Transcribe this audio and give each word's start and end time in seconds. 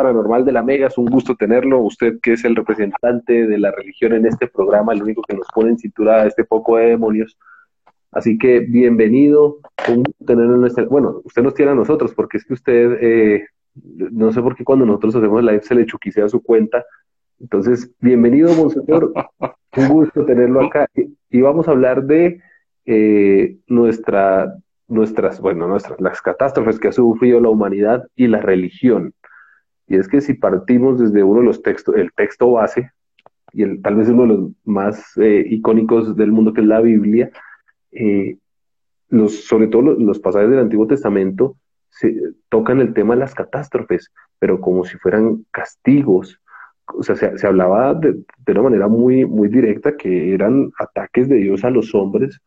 paranormal 0.00 0.46
de 0.46 0.52
la 0.52 0.62
Mega, 0.62 0.86
es 0.86 0.96
un 0.96 1.06
gusto 1.06 1.34
tenerlo. 1.34 1.80
Usted 1.80 2.20
que 2.22 2.32
es 2.32 2.44
el 2.44 2.56
representante 2.56 3.46
de 3.46 3.58
la 3.58 3.70
religión 3.70 4.14
en 4.14 4.24
este 4.24 4.48
programa, 4.48 4.94
el 4.94 5.02
único 5.02 5.22
que 5.22 5.36
nos 5.36 5.46
pone 5.54 5.70
en 5.70 5.78
cintura 5.78 6.22
a 6.22 6.26
este 6.26 6.44
poco 6.44 6.78
de 6.78 6.86
demonios. 6.86 7.36
Así 8.10 8.38
que 8.38 8.60
bienvenido, 8.60 9.58
un 9.88 10.04
tenerlo 10.26 10.54
en 10.54 10.60
nuestra... 10.62 10.84
Bueno, 10.84 11.20
usted 11.24 11.42
nos 11.42 11.54
tiene 11.54 11.72
a 11.72 11.74
nosotros, 11.74 12.14
porque 12.14 12.38
es 12.38 12.44
que 12.44 12.54
usted, 12.54 12.98
eh, 13.00 13.46
no 13.74 14.32
sé 14.32 14.42
por 14.42 14.56
qué 14.56 14.64
cuando 14.64 14.86
nosotros 14.86 15.16
hacemos 15.16 15.42
live 15.42 15.62
se 15.62 15.74
le 15.74 15.86
chuquisea 15.86 16.28
su 16.28 16.42
cuenta. 16.42 16.84
Entonces, 17.38 17.90
bienvenido, 18.00 18.54
Monseñor. 18.54 19.12
un 19.76 19.88
gusto 19.88 20.24
tenerlo 20.24 20.64
acá. 20.64 20.88
Y 21.30 21.40
vamos 21.40 21.68
a 21.68 21.70
hablar 21.70 22.04
de 22.04 22.40
eh, 22.86 23.56
nuestra, 23.66 24.54
nuestras, 24.88 25.40
bueno, 25.40 25.68
nuestras, 25.68 26.00
las 26.00 26.20
catástrofes 26.20 26.78
que 26.78 26.88
ha 26.88 26.92
sufrido 26.92 27.40
la 27.40 27.48
humanidad 27.48 28.06
y 28.16 28.26
la 28.26 28.40
religión. 28.40 29.14
Y 29.86 29.96
es 29.96 30.08
que 30.08 30.20
si 30.20 30.34
partimos 30.34 31.00
desde 31.00 31.22
uno 31.22 31.40
de 31.40 31.46
los 31.46 31.62
textos, 31.62 31.96
el 31.96 32.12
texto 32.12 32.52
base, 32.52 32.90
y 33.52 33.62
el, 33.62 33.82
tal 33.82 33.96
vez 33.96 34.08
uno 34.08 34.22
de 34.22 34.28
los 34.28 34.50
más 34.64 35.16
eh, 35.16 35.44
icónicos 35.48 36.16
del 36.16 36.32
mundo, 36.32 36.52
que 36.52 36.60
es 36.60 36.66
la 36.66 36.80
Biblia, 36.80 37.30
eh, 37.92 38.36
los, 39.08 39.44
sobre 39.44 39.66
todo 39.66 39.82
los, 39.82 40.20
pasajes 40.20 40.50
del 40.50 40.60
Antiguo 40.60 40.86
Testamento 40.86 41.56
se, 41.90 42.14
tocan 42.48 42.80
el 42.80 42.94
tema 42.94 43.14
de 43.14 43.20
las 43.20 43.34
catástrofes, 43.34 44.12
pero 44.38 44.60
como 44.60 44.84
si 44.84 44.96
fueran 44.98 45.44
castigos. 45.50 46.40
O 46.86 47.02
sea, 47.02 47.14
se, 47.14 47.46
hablaba 47.46 47.94
de, 47.94 48.16
una 48.48 48.62
manera 48.62 48.88
muy, 48.88 49.24
muy 49.24 49.48
directa 49.48 49.96
que 49.96 50.34
eran 50.34 50.72
ataques 50.78 51.28
de 51.28 51.36
Dios 51.36 51.64
a 51.64 51.70
los 51.70 51.94
hombres 51.94 52.40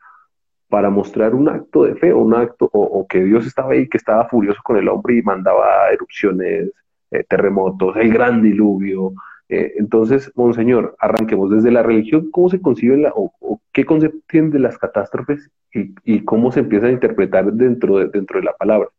para 0.67 0.89
mostrar 0.89 1.35
un 1.35 1.47
acto 1.47 1.83
de 1.83 1.95
fe 1.95 2.11
o 2.11 2.17
un 2.19 2.33
acto, 2.33 2.69
o, 2.73 3.05
que 3.07 3.23
Dios 3.23 3.45
estaba 3.45 3.73
ahí, 3.73 3.87
que 3.87 3.97
estaba 3.97 4.27
furioso 4.27 4.59
con 4.63 4.75
el 4.77 4.89
hombre 4.89 5.17
y 5.17 5.21
mandaba 5.21 5.89
erupciones 5.91 6.71
eh, 7.11 7.23
terremotos, 7.29 7.95
el 7.95 8.11
gran 8.11 8.41
diluvio. 8.41 9.13
Eh, 9.49 9.73
entonces, 9.77 10.31
Monseñor, 10.35 10.95
arranquemos 10.99 11.51
desde 11.51 11.71
la 11.71 11.83
religión, 11.83 12.31
¿cómo 12.31 12.49
se 12.49 12.59
concibe 12.59 12.97
la, 12.97 13.13
o, 13.15 13.61
qué 13.71 13.85
concepto 13.85 14.17
tienen 14.27 14.49
de 14.49 14.59
las 14.59 14.77
catástrofes 14.79 15.51
y, 15.71 16.21
cómo 16.21 16.51
se 16.51 16.61
empieza 16.61 16.87
a 16.87 16.91
interpretar 16.91 17.53
dentro 17.53 17.99
de, 17.99 18.07
dentro 18.07 18.39
de 18.39 18.45
la 18.45 18.53
palabra? 18.53 18.89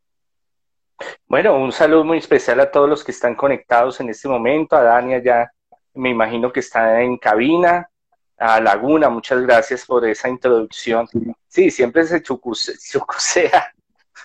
Bueno, 1.27 1.57
un 1.57 1.73
saludo 1.73 2.05
muy 2.05 2.19
especial 2.19 2.61
a 2.61 2.71
todos 2.71 2.89
los 2.89 3.05
que 3.05 3.13
están 3.13 3.35
conectados 3.35 4.01
en 4.01 4.11
este 4.11 4.29
momento, 4.29 4.77
a 4.77 4.83
Dania 4.83 5.23
ya 5.23 5.51
me 5.95 6.11
imagino 6.11 6.53
que 6.53 6.61
está 6.61 7.03
en 7.03 7.17
cabina, 7.19 7.89
a 8.37 8.61
Laguna, 8.61 9.09
muchas 9.09 9.41
gracias 9.43 9.87
por 9.87 10.07
esa 10.07 10.29
introducción. 10.29 11.09
Sí, 11.49 11.71
siempre 11.71 12.05
se 12.05 12.23
chucusea 12.23 13.73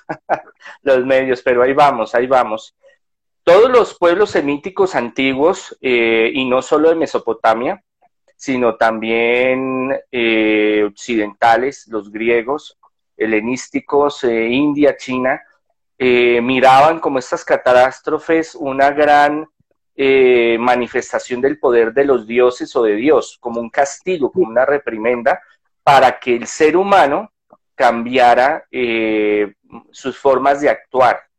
los 0.81 1.05
medios, 1.05 1.41
pero 1.41 1.63
ahí 1.63 1.73
vamos, 1.73 2.15
ahí 2.15 2.27
vamos. 2.27 2.75
Todos 3.43 3.69
los 3.69 3.97
pueblos 3.97 4.31
semíticos 4.31 4.95
antiguos, 4.95 5.77
eh, 5.81 6.31
y 6.33 6.45
no 6.45 6.61
solo 6.61 6.89
de 6.89 6.95
Mesopotamia, 6.95 7.83
sino 8.35 8.75
también 8.75 9.95
eh, 10.11 10.83
occidentales, 10.87 11.87
los 11.87 12.11
griegos, 12.11 12.77
helenísticos, 13.17 14.23
eh, 14.23 14.47
India, 14.47 14.95
China, 14.95 15.41
miraban 15.99 16.99
como 16.99 17.19
estas 17.19 17.43
catástrofes 17.43 18.55
una 18.55 18.91
gran 18.91 19.45
manifestación 20.59 21.41
del 21.41 21.59
poder 21.59 21.93
de 21.93 22.05
los 22.05 22.25
dioses 22.25 22.73
o 22.75 22.83
de 22.83 22.95
Dios, 22.95 23.37
como 23.41 23.59
un 23.59 23.69
castigo, 23.69 24.31
como 24.31 24.47
una 24.47 24.65
reprimenda, 24.65 25.41
para 25.83 26.17
que 26.19 26.37
el 26.37 26.47
ser 26.47 26.77
humano 26.77 27.33
cambiara 27.75 28.65
sus 29.91 30.17
formas 30.17 30.61
de 30.61 30.69
actuar 30.69 31.29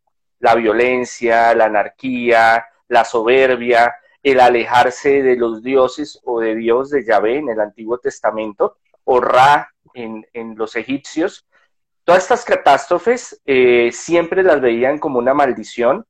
la 0.40 0.54
violencia, 0.54 1.54
la 1.54 1.66
anarquía, 1.66 2.66
la 2.88 3.04
soberbia, 3.04 3.94
el 4.22 4.40
alejarse 4.40 5.22
de 5.22 5.36
los 5.36 5.62
dioses 5.62 6.20
o 6.24 6.40
de 6.40 6.56
Dios 6.56 6.90
de 6.90 7.04
Yahvé 7.04 7.38
en 7.38 7.50
el 7.50 7.60
Antiguo 7.60 7.98
Testamento, 7.98 8.76
o 9.04 9.20
Ra 9.20 9.72
en, 9.94 10.24
los 10.56 10.76
egipcios. 10.76 11.46
Todas 12.10 12.24
estas 12.24 12.44
catástrofes 12.44 13.40
eh, 13.46 13.90
siempre 13.92 14.42
las 14.42 14.60
veían 14.60 14.98
como 14.98 15.20
una 15.20 15.32
maldición 15.32 16.04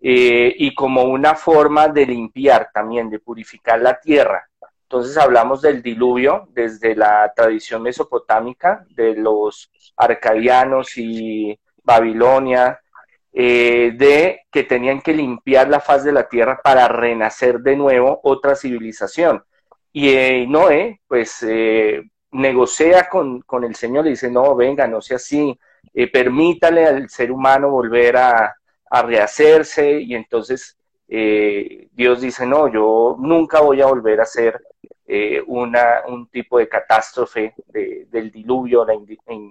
eh, 0.00 0.52
y 0.58 0.74
como 0.74 1.04
una 1.04 1.36
forma 1.36 1.86
de 1.86 2.04
limpiar 2.04 2.70
también, 2.74 3.08
de 3.08 3.20
purificar 3.20 3.80
la 3.80 4.00
tierra. 4.00 4.50
Entonces 4.82 5.16
hablamos 5.16 5.62
del 5.62 5.82
diluvio 5.82 6.48
desde 6.50 6.96
la 6.96 7.32
tradición 7.32 7.82
mesopotámica 7.82 8.84
de 8.90 9.14
los 9.14 9.70
arcadianos 9.96 10.98
y 10.98 11.56
Babilonia, 11.84 12.80
eh, 13.32 13.92
de 13.96 14.40
que 14.50 14.64
tenían 14.64 15.00
que 15.00 15.14
limpiar 15.14 15.68
la 15.68 15.78
faz 15.78 16.02
de 16.02 16.10
la 16.10 16.28
tierra 16.28 16.60
para 16.60 16.88
renacer 16.88 17.60
de 17.60 17.76
nuevo 17.76 18.18
otra 18.24 18.56
civilización. 18.56 19.44
Y 19.92 20.44
Noé, 20.48 21.02
pues, 21.06 21.46
negocia 22.32 23.08
con, 23.08 23.42
el 23.64 23.74
Señor 23.74 24.06
y 24.06 24.10
dice, 24.10 24.30
no, 24.30 24.54
venga, 24.54 24.86
no 24.86 25.00
sea 25.00 25.16
así, 25.16 25.58
permítale 26.12 26.86
al 26.86 27.08
ser 27.08 27.32
humano 27.32 27.70
volver 27.70 28.16
a, 28.16 28.54
rehacerse. 28.90 30.00
Y 30.00 30.14
entonces 30.14 30.76
Dios 31.06 32.20
dice, 32.20 32.46
no, 32.46 32.68
yo 32.68 33.16
nunca 33.18 33.60
voy 33.60 33.80
a 33.80 33.86
volver 33.86 34.20
a 34.20 34.24
ser 34.24 34.60
una, 35.46 36.02
un 36.08 36.28
tipo 36.28 36.58
de 36.58 36.68
catástrofe 36.68 37.54
del 37.66 38.30
diluvio, 38.30 38.84
la 38.84 38.94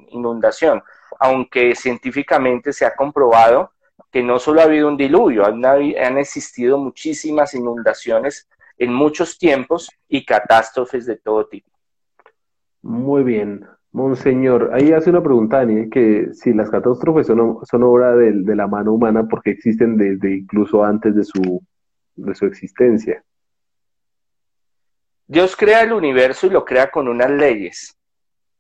inundación, 0.10 0.84
aunque 1.20 1.76
científicamente 1.76 2.74
se 2.74 2.86
ha 2.86 2.96
comprobado 2.96 3.72
que 4.12 4.24
no 4.24 4.40
solo 4.40 4.62
ha 4.62 4.64
habido 4.64 4.88
un 4.88 4.98
diluvio, 4.98 5.46
han, 5.46 5.66
han 5.66 6.18
existido 6.18 6.78
muchísimas 6.78 7.54
inundaciones 7.54 8.48
en 8.78 8.94
muchos 8.94 9.38
tiempos 9.38 9.90
y 10.08 10.26
catástrofes 10.26 11.06
de 11.06 11.18
todo 11.18 11.48
tipo. 11.48 11.70
Muy 12.86 13.24
bien. 13.24 13.66
Monseñor, 13.94 14.70
ahí 14.74 14.92
hace 14.92 15.10
una 15.10 15.24
pregunta, 15.24 15.58
Daniel, 15.58 15.90
que 15.90 16.28
si 16.34 16.54
las 16.54 16.70
catástrofes 16.70 17.26
son, 17.26 17.84
obra 17.84 18.16
de, 18.16 18.56
la 18.56 18.68
mano 18.68 18.94
humana 18.94 19.28
porque 19.28 19.50
existen 19.50 19.98
desde 19.98 20.38
incluso 20.38 20.84
antes 20.84 21.16
de 21.16 21.24
su, 21.24 22.46
existencia. 22.46 23.24
Dios 25.26 25.56
crea 25.56 25.82
el 25.82 25.94
universo 25.94 26.46
y 26.46 26.52
lo 26.52 26.64
crea 26.64 26.92
con 26.92 27.08
unas 27.08 27.32
leyes. 27.32 27.98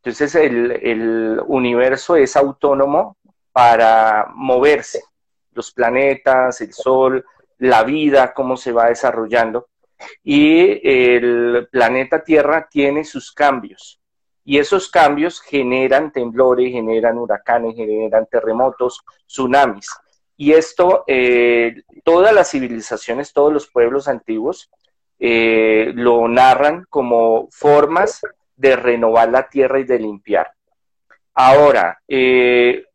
Entonces 0.01 0.33
el 0.33 1.39
universo 1.45 2.15
es 2.15 2.35
autónomo 2.35 3.17
para 3.51 4.31
moverse 4.33 5.03
los 5.51 5.71
planetas, 5.71 6.61
el 6.61 6.73
Sol, 6.73 7.23
la 7.59 7.83
vida, 7.83 8.33
cómo 8.33 8.57
se 8.57 8.71
va 8.71 8.87
desarrollando. 8.87 9.67
Y 10.23 10.81
el 10.83 11.67
planeta 11.71 12.23
Tierra 12.23 12.67
tiene 12.67 13.03
sus 13.03 13.31
cambios. 13.31 14.01
Y 14.45 14.59
esos 14.59 14.89
cambios 14.89 15.41
generan 15.41 16.11
temblores, 16.11 16.71
generan 16.71 17.17
huracanes, 17.17 17.75
generan 17.75 18.27
terremotos, 18.27 19.01
tsunamis. 19.27 19.89
Y 20.37 20.53
esto, 20.53 21.03
eh, 21.07 21.81
todas 22.03 22.33
las 22.33 22.51
civilizaciones, 22.51 23.33
todos 23.33 23.51
los 23.51 23.67
pueblos 23.67 24.07
antiguos 24.07 24.69
eh, 25.17 25.91
lo 25.95 26.27
narran 26.27 26.85
como 26.89 27.47
formas 27.49 28.21
de 28.55 28.75
renovar 28.75 29.29
la 29.29 29.49
tierra 29.49 29.79
y 29.79 29.83
de 29.83 29.99
limpiar. 29.99 30.51
Ahora, 31.33 31.99
eh, 32.07 32.85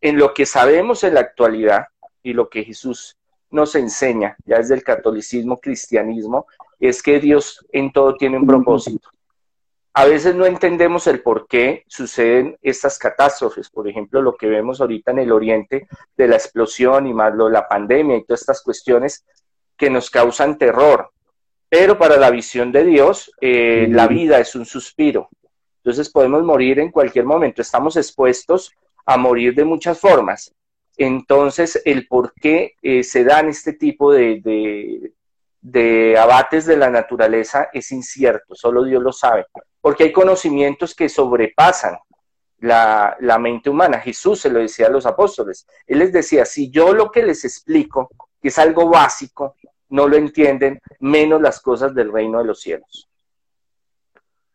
en 0.00 0.18
lo 0.18 0.34
que 0.34 0.46
sabemos 0.46 1.02
en 1.04 1.14
la 1.14 1.20
actualidad 1.20 1.86
y 2.22 2.34
lo 2.34 2.48
que 2.48 2.64
Jesús 2.64 3.16
nos 3.50 3.74
enseña, 3.74 4.36
ya 4.44 4.58
desde 4.58 4.74
el 4.74 4.82
catolicismo, 4.82 5.60
cristianismo, 5.60 6.46
es 6.78 7.02
que 7.02 7.20
Dios 7.20 7.64
en 7.72 7.92
todo 7.92 8.16
tiene 8.16 8.38
un 8.38 8.46
propósito. 8.46 9.08
A 9.94 10.06
veces 10.06 10.34
no 10.34 10.46
entendemos 10.46 11.06
el 11.06 11.22
por 11.22 11.46
qué 11.46 11.84
suceden 11.86 12.56
estas 12.62 12.98
catástrofes, 12.98 13.68
por 13.68 13.86
ejemplo, 13.88 14.22
lo 14.22 14.36
que 14.36 14.46
vemos 14.46 14.80
ahorita 14.80 15.10
en 15.10 15.18
el 15.18 15.32
Oriente 15.32 15.86
de 16.16 16.28
la 16.28 16.36
explosión 16.36 17.06
y 17.06 17.12
más 17.12 17.34
lo 17.34 17.46
de 17.46 17.52
la 17.52 17.68
pandemia 17.68 18.16
y 18.16 18.24
todas 18.24 18.40
estas 18.40 18.62
cuestiones 18.62 19.24
que 19.76 19.90
nos 19.90 20.08
causan 20.08 20.56
terror. 20.56 21.10
Pero 21.68 21.98
para 21.98 22.16
la 22.16 22.30
visión 22.30 22.72
de 22.72 22.84
Dios, 22.84 23.32
eh, 23.40 23.86
la 23.90 24.06
vida 24.06 24.38
es 24.38 24.54
un 24.54 24.64
suspiro. 24.64 25.28
Entonces 25.78 26.10
podemos 26.10 26.42
morir 26.42 26.78
en 26.78 26.90
cualquier 26.90 27.24
momento, 27.26 27.60
estamos 27.60 27.96
expuestos 27.96 28.72
a 29.04 29.16
morir 29.18 29.54
de 29.54 29.64
muchas 29.64 29.98
formas. 29.98 30.54
Entonces, 30.96 31.80
el 31.84 32.06
por 32.06 32.32
qué 32.34 32.74
eh, 32.82 33.02
se 33.02 33.24
dan 33.24 33.48
este 33.48 33.72
tipo 33.72 34.12
de, 34.12 34.40
de, 34.40 35.12
abates 36.18 36.66
de 36.66 36.76
la 36.76 36.90
naturaleza 36.90 37.68
es 37.72 37.92
incierto, 37.92 38.54
solo 38.54 38.84
Dios 38.84 39.02
lo 39.02 39.12
sabe, 39.12 39.46
porque 39.80 40.04
hay 40.04 40.12
conocimientos 40.12 40.94
que 40.94 41.08
sobrepasan 41.08 41.98
la, 42.58 43.16
la, 43.20 43.38
mente 43.38 43.70
humana. 43.70 43.98
Jesús 43.98 44.40
se 44.40 44.50
lo 44.50 44.60
decía 44.60 44.86
a 44.86 44.90
los 44.90 45.06
apóstoles. 45.06 45.66
Él 45.86 45.98
les 45.98 46.12
decía, 46.12 46.44
si 46.44 46.70
yo 46.70 46.92
lo 46.92 47.10
que 47.10 47.22
les 47.22 47.44
explico, 47.44 48.08
que 48.40 48.48
es 48.48 48.58
algo 48.58 48.88
básico, 48.88 49.56
no 49.88 50.08
lo 50.08 50.16
entienden, 50.16 50.80
menos 51.00 51.40
las 51.40 51.60
cosas 51.60 51.94
del 51.94 52.12
reino 52.12 52.38
de 52.38 52.44
los 52.44 52.60
cielos. 52.60 53.08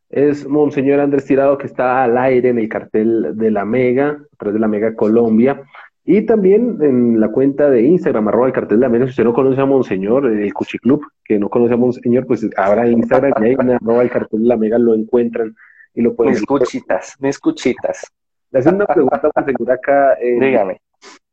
Es 0.10 0.48
Monseñor 0.48 1.00
Andrés 1.00 1.26
Tirado 1.26 1.58
que 1.58 1.68
está 1.68 2.04
al 2.04 2.18
aire 2.18 2.50
en 2.50 2.60
el 2.60 2.70
cartel 2.70 3.38
de 3.38 3.52
la 3.52 3.66
Mega, 3.66 4.10
a 4.10 4.38
través 4.38 4.54
de 4.54 4.60
la 4.60 4.68
Mega 4.68 4.96
Colombia. 4.96 5.64
Y 6.10 6.22
también 6.22 6.78
en 6.82 7.20
la 7.20 7.28
cuenta 7.28 7.70
de 7.70 7.82
Instagram, 7.82 8.30
arroba 8.30 8.48
el 8.48 8.54
cartel 8.54 8.80
de 8.80 8.86
la 8.86 8.90
Mega, 8.90 9.04
si 9.04 9.10
usted 9.10 9.26
no 9.26 9.34
conoce 9.34 9.60
a 9.60 9.66
Monseñor, 9.66 10.26
el 10.26 10.54
Cuchiclub, 10.54 11.06
que 11.22 11.38
no 11.38 11.50
conoce 11.50 11.74
a 11.74 11.78
Monseñor, 11.78 12.26
pues 12.26 12.44
en 12.44 12.92
Instagram 12.94 13.44
y 13.44 13.46
ahí 13.46 13.58
en 13.60 13.72
arroba 13.72 14.04
el 14.04 14.10
cartel 14.10 14.42
de 14.42 14.48
la 14.48 14.56
Mega 14.56 14.80
lo 14.80 14.94
encuentran 14.94 15.54
y 15.94 16.02
lo 16.02 16.16
pueden 16.16 16.36
Mis 16.36 16.46
cuchitas, 16.46 17.18
mis 17.20 17.38
cuchitas. 17.38 18.10
Le 18.52 18.60
hacen 18.60 18.76
una 18.76 18.86
pregunta, 18.86 19.30
Monseñor, 19.36 19.70
acá 19.70 20.14
en, 20.22 20.40
Dígame. 20.40 20.82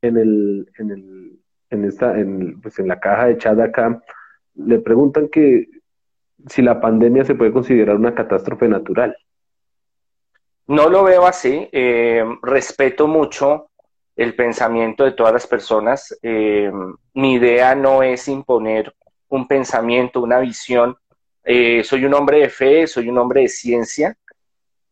en 0.02 0.16
el, 0.16 0.68
en 0.76 0.90
el, 0.90 1.38
en 1.70 1.84
esta, 1.84 2.18
en, 2.18 2.60
pues 2.60 2.76
en 2.80 2.88
la 2.88 2.98
caja 2.98 3.26
de 3.26 3.38
chat 3.38 3.60
acá, 3.60 4.02
le 4.56 4.80
preguntan 4.80 5.28
que 5.28 5.68
si 6.48 6.62
la 6.62 6.80
pandemia 6.80 7.24
se 7.24 7.36
puede 7.36 7.52
considerar 7.52 7.94
una 7.94 8.12
catástrofe 8.12 8.66
natural. 8.66 9.16
No 10.66 10.88
lo 10.88 11.04
veo 11.04 11.26
así. 11.26 11.68
Eh, 11.70 12.24
respeto 12.42 13.06
mucho 13.06 13.68
el 14.16 14.34
pensamiento 14.34 15.04
de 15.04 15.12
todas 15.12 15.32
las 15.32 15.46
personas. 15.46 16.16
Eh, 16.22 16.70
mi 17.14 17.34
idea 17.34 17.74
no 17.74 18.02
es 18.02 18.28
imponer 18.28 18.94
un 19.28 19.46
pensamiento, 19.48 20.20
una 20.20 20.38
visión. 20.38 20.96
Eh, 21.42 21.82
soy 21.84 22.04
un 22.04 22.14
hombre 22.14 22.40
de 22.40 22.48
fe, 22.48 22.86
soy 22.86 23.08
un 23.08 23.18
hombre 23.18 23.42
de 23.42 23.48
ciencia. 23.48 24.16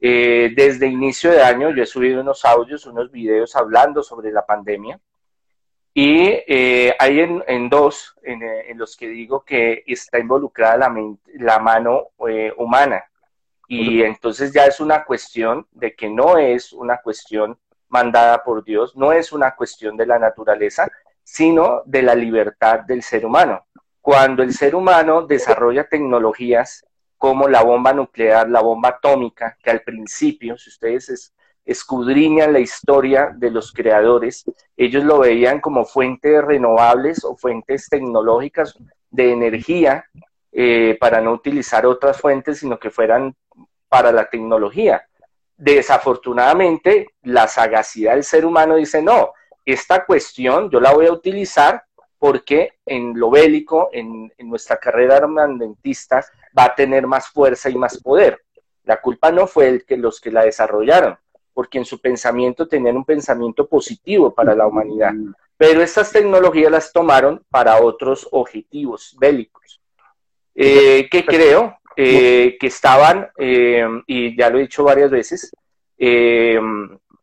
desde 0.01 0.89
inicio 0.89 1.31
de 1.31 1.43
año 1.43 1.71
yo 1.71 1.85
he 1.85 1.87
subido 1.87 2.21
unos 2.21 2.45
audios, 2.45 2.87
unos 2.87 3.11
videos 3.13 3.55
hablando 3.55 4.03
sobre 4.03 4.33
la 4.33 4.45
pandemia. 4.45 4.99
Y 5.95 6.31
hay 6.99 7.21
en, 7.21 7.69
dos 7.69 8.17
en, 8.23 8.79
los 8.79 8.97
que 8.97 9.09
digo 9.09 9.45
que 9.45 9.85
está 9.87 10.19
involucrada 10.19 10.77
la, 10.77 11.17
la 11.35 11.59
mano 11.61 12.09
humana. 12.57 13.05
Y 13.69 14.03
entonces 14.03 14.53
ya 14.53 14.67
es 14.67 14.81
una 14.81 15.05
cuestión 15.05 15.67
de 15.71 15.95
que 15.95 16.09
no 16.09 16.37
es 16.37 16.73
una 16.73 16.99
cuestión 16.99 17.57
mandada 17.93 18.43
por 18.43 18.65
Dios, 18.65 18.97
no 18.97 19.13
es 19.13 19.33
una 19.33 19.55
cuestión 19.55 19.97
de 19.97 20.07
la 20.07 20.19
naturaleza, 20.19 20.91
sino 21.23 21.83
de 21.85 22.03
la 22.03 22.15
libertad 22.15 22.81
del 22.81 23.03
ser 23.03 23.25
humano. 23.25 23.67
Cuando 24.01 24.43
el 24.43 24.53
ser 24.53 24.75
humano 24.75 25.23
desarrolla 25.23 25.85
tecnologías 25.85 26.85
como 27.19 27.47
la 27.47 27.63
bomba 27.63 27.93
nuclear, 27.93 28.49
la 28.49 28.61
bomba 28.61 28.89
atómica, 28.89 29.57
que 29.63 29.71
al 29.71 29.83
principio, 29.83 30.59
si 30.59 30.71
ustedes 30.71 31.33
escudriñan 31.65 32.53
la 32.53 32.59
historia 32.59 33.31
de 33.33 33.51
los 33.51 33.73
creadores, 33.73 34.45
ellos 34.77 35.05
lo 35.05 35.21
veían 35.21 35.61
como 35.61 35.85
fuentes 35.85 36.43
renovables 36.43 37.25
o 37.25 37.37
fuentes 37.37 37.89
tecnológicas 37.89 38.77
de 39.11 39.33
energía 39.33 40.05
eh, 40.51 40.97
para 40.99 41.21
no 41.21 41.33
utilizar 41.33 41.87
otras 41.87 42.21
fuentes, 42.21 42.59
sino 42.59 42.79
que 42.79 42.91
fueran 42.91 43.37
para 43.89 44.11
la 44.11 44.29
tecnología. 44.29 45.07
Desafortunadamente, 45.65 47.11
la 47.23 47.47
sagacidad 47.47 48.15
del 48.15 48.25
ser 48.25 48.45
humano 48.45 48.75
dice, 48.75 49.01
no, 49.01 49.33
esta 49.65 50.05
cuestión 50.05 50.69
yo 50.73 50.81
la 50.81 50.93
voy 50.93 51.07
a 51.07 51.13
utilizar 51.13 51.85
porque 52.19 52.73
en 52.85 53.17
lo 53.17 53.31
bélico, 53.31 53.89
en, 53.93 54.33
nuestra 54.39 54.79
carrera 54.79 55.19
armamentista, 55.19 56.25
va 56.59 56.65
a 56.65 56.75
tener 56.75 57.07
más 57.07 57.29
fuerza 57.29 57.71
y 57.71 57.77
más 57.77 57.97
poder. 58.03 58.43
La 58.83 59.01
culpa 59.01 59.31
no 59.31 59.47
fue 59.47 59.69
el 59.69 59.85
que 59.85 59.97
los 59.97 60.21
que 60.21 60.33
la 60.33 60.43
desarrollaron, 60.43 61.17
porque 61.55 61.79
en 61.79 61.85
su 61.85 62.01
pensamiento 62.01 62.67
tenían 62.67 62.97
un 62.97 63.05
pensamiento 63.05 63.69
positivo 63.69 64.35
para 64.35 64.57
la 64.57 64.67
humanidad. 64.67 65.13
Pero 65.57 65.81
estas 65.81 66.11
tecnologías 66.11 66.73
las 66.73 66.93
tomaron 66.93 67.41
para 67.51 67.81
otros 67.81 68.27
objetivos 68.33 69.17
bélicos. 69.21 69.81
Eh, 70.57 71.09
¿Qué 71.09 71.25
creo? 71.25 71.79
Eh, 71.97 72.57
que 72.59 72.67
estaban, 72.69 73.29
eh, 73.37 73.87
y 74.07 74.37
ya 74.37 74.49
lo 74.49 74.59
he 74.59 74.63
dicho 74.63 74.85
varias 74.85 75.11
veces, 75.11 75.55
eh, 75.99 76.59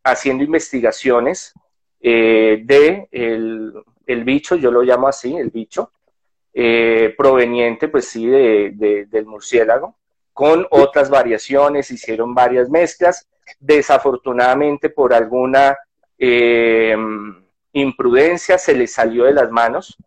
haciendo 0.04 0.44
investigaciones 0.44 1.52
de 2.00 3.08
el, 3.10 4.24
bicho, 4.24 4.56
yo 4.56 4.70
lo 4.70 4.82
llamo 4.82 5.08
así, 5.08 5.36
el 5.36 5.50
bicho, 5.50 5.92
proveniente, 7.16 7.88
pues 7.88 8.06
sí, 8.06 8.26
de, 8.26 9.06
del 9.10 9.26
murciélago, 9.26 9.96
con 10.32 10.66
otras 10.70 11.10
variaciones, 11.10 11.90
hicieron 11.90 12.34
varias 12.34 12.70
mezclas, 12.70 13.28
desafortunadamente 13.58 14.88
por 14.88 15.12
alguna 15.12 15.76
imprudencia 17.72 18.56
se 18.56 18.74
les 18.74 18.92
salió 18.92 19.24
de 19.24 19.32
las 19.32 19.50
manos, 19.50 19.98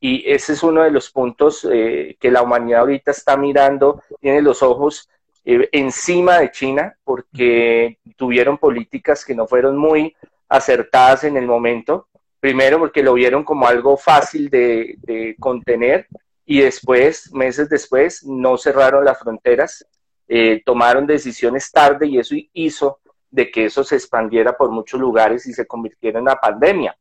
y 0.00 0.28
ese 0.30 0.54
es 0.54 0.62
uno 0.62 0.82
de 0.82 0.90
los 0.90 1.10
puntos 1.10 1.68
eh, 1.70 2.16
que 2.18 2.30
la 2.30 2.42
humanidad 2.42 2.80
ahorita 2.80 3.10
está 3.10 3.36
mirando, 3.36 4.02
tiene 4.18 4.40
los 4.40 4.62
ojos 4.62 5.10
eh, 5.44 5.68
encima 5.72 6.38
de 6.38 6.50
China 6.50 6.96
porque 7.04 7.98
tuvieron 8.16 8.56
políticas 8.56 9.24
que 9.24 9.34
no 9.34 9.46
fueron 9.46 9.76
muy 9.76 10.16
acertadas 10.48 11.24
en 11.24 11.36
el 11.36 11.46
momento. 11.46 12.08
Primero 12.40 12.78
porque 12.78 13.02
lo 13.02 13.12
vieron 13.12 13.44
como 13.44 13.66
algo 13.66 13.98
fácil 13.98 14.48
de, 14.48 15.36
contener 15.38 16.06
y 16.46 16.60
después, 16.60 17.30
meses 17.34 17.68
después, 17.68 18.24
no 18.24 18.56
cerraron 18.56 19.04
las 19.04 19.18
fronteras, 19.18 19.86
eh, 20.26 20.62
tomaron 20.64 21.06
decisiones 21.06 21.70
tarde 21.70 22.06
y 22.06 22.18
eso 22.18 22.34
hizo 22.54 23.00
de 23.30 23.50
que 23.50 23.66
eso 23.66 23.84
se 23.84 23.96
expandiera 23.96 24.56
por 24.56 24.70
muchos 24.70 24.98
lugares 24.98 25.46
y 25.46 25.52
se 25.52 25.66
convirtiera 25.66 26.18
en 26.18 26.22
una 26.22 26.36
pandemia 26.36 26.96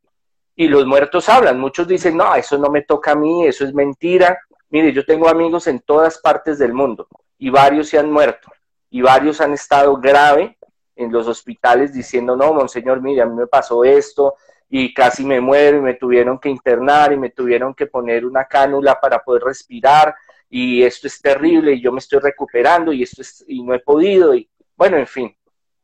y 0.59 0.67
los 0.67 0.85
muertos 0.85 1.29
hablan. 1.29 1.57
Muchos 1.57 1.87
dicen, 1.87 2.17
no, 2.17 2.35
eso 2.35 2.57
no 2.57 2.69
me 2.69 2.81
toca 2.81 3.13
a 3.13 3.15
mí, 3.15 3.47
eso 3.47 3.63
es 3.63 3.73
mentira. 3.73 4.37
Mire, 4.69 4.91
yo 4.91 5.05
tengo 5.05 5.29
amigos 5.29 5.67
en 5.67 5.79
todas 5.79 6.17
partes 6.17 6.59
del 6.59 6.73
mundo 6.73 7.07
y 7.37 7.49
varios 7.49 7.87
se 7.87 7.97
han 7.97 8.11
muerto 8.11 8.51
y 8.89 9.01
varios 9.01 9.39
han 9.39 9.53
estado 9.53 9.95
grave 9.95 10.57
en 10.97 11.13
los 11.13 11.29
hospitales 11.29 11.93
diciendo, 11.93 12.35
no, 12.35 12.53
monseñor, 12.53 13.01
mire, 13.01 13.21
a 13.21 13.25
mí 13.25 13.37
me 13.37 13.47
pasó 13.47 13.85
esto 13.85 14.35
y 14.69 14.93
casi 14.93 15.23
me 15.23 15.39
muero 15.39 15.77
y 15.77 15.81
me 15.81 15.93
tuvieron 15.93 16.37
que 16.37 16.49
internar 16.49 17.13
y 17.13 17.17
me 17.17 17.29
tuvieron 17.29 17.73
que 17.73 17.87
poner 17.87 18.25
una 18.25 18.43
cánula 18.43 18.99
para 18.99 19.23
poder 19.23 19.43
respirar 19.43 20.13
y 20.49 20.83
esto 20.83 21.07
es 21.07 21.21
terrible 21.21 21.71
y 21.71 21.81
yo 21.81 21.93
me 21.93 21.99
estoy 21.99 22.19
recuperando 22.19 22.91
y 22.91 23.03
esto 23.03 23.21
es, 23.21 23.45
y 23.47 23.63
no 23.63 23.73
he 23.73 23.79
podido 23.79 24.35
y 24.35 24.49
bueno, 24.75 24.97
en 24.97 25.07
fin, 25.07 25.33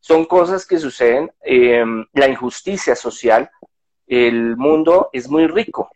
son 0.02 0.26
cosas 0.26 0.66
que 0.66 0.78
suceden. 0.78 1.32
Em, 1.40 2.06
la 2.12 2.28
injusticia 2.28 2.94
social 2.94 3.50
el 4.08 4.56
mundo 4.58 5.10
es 5.14 5.30
muy 5.30 5.48
rico 5.48 5.90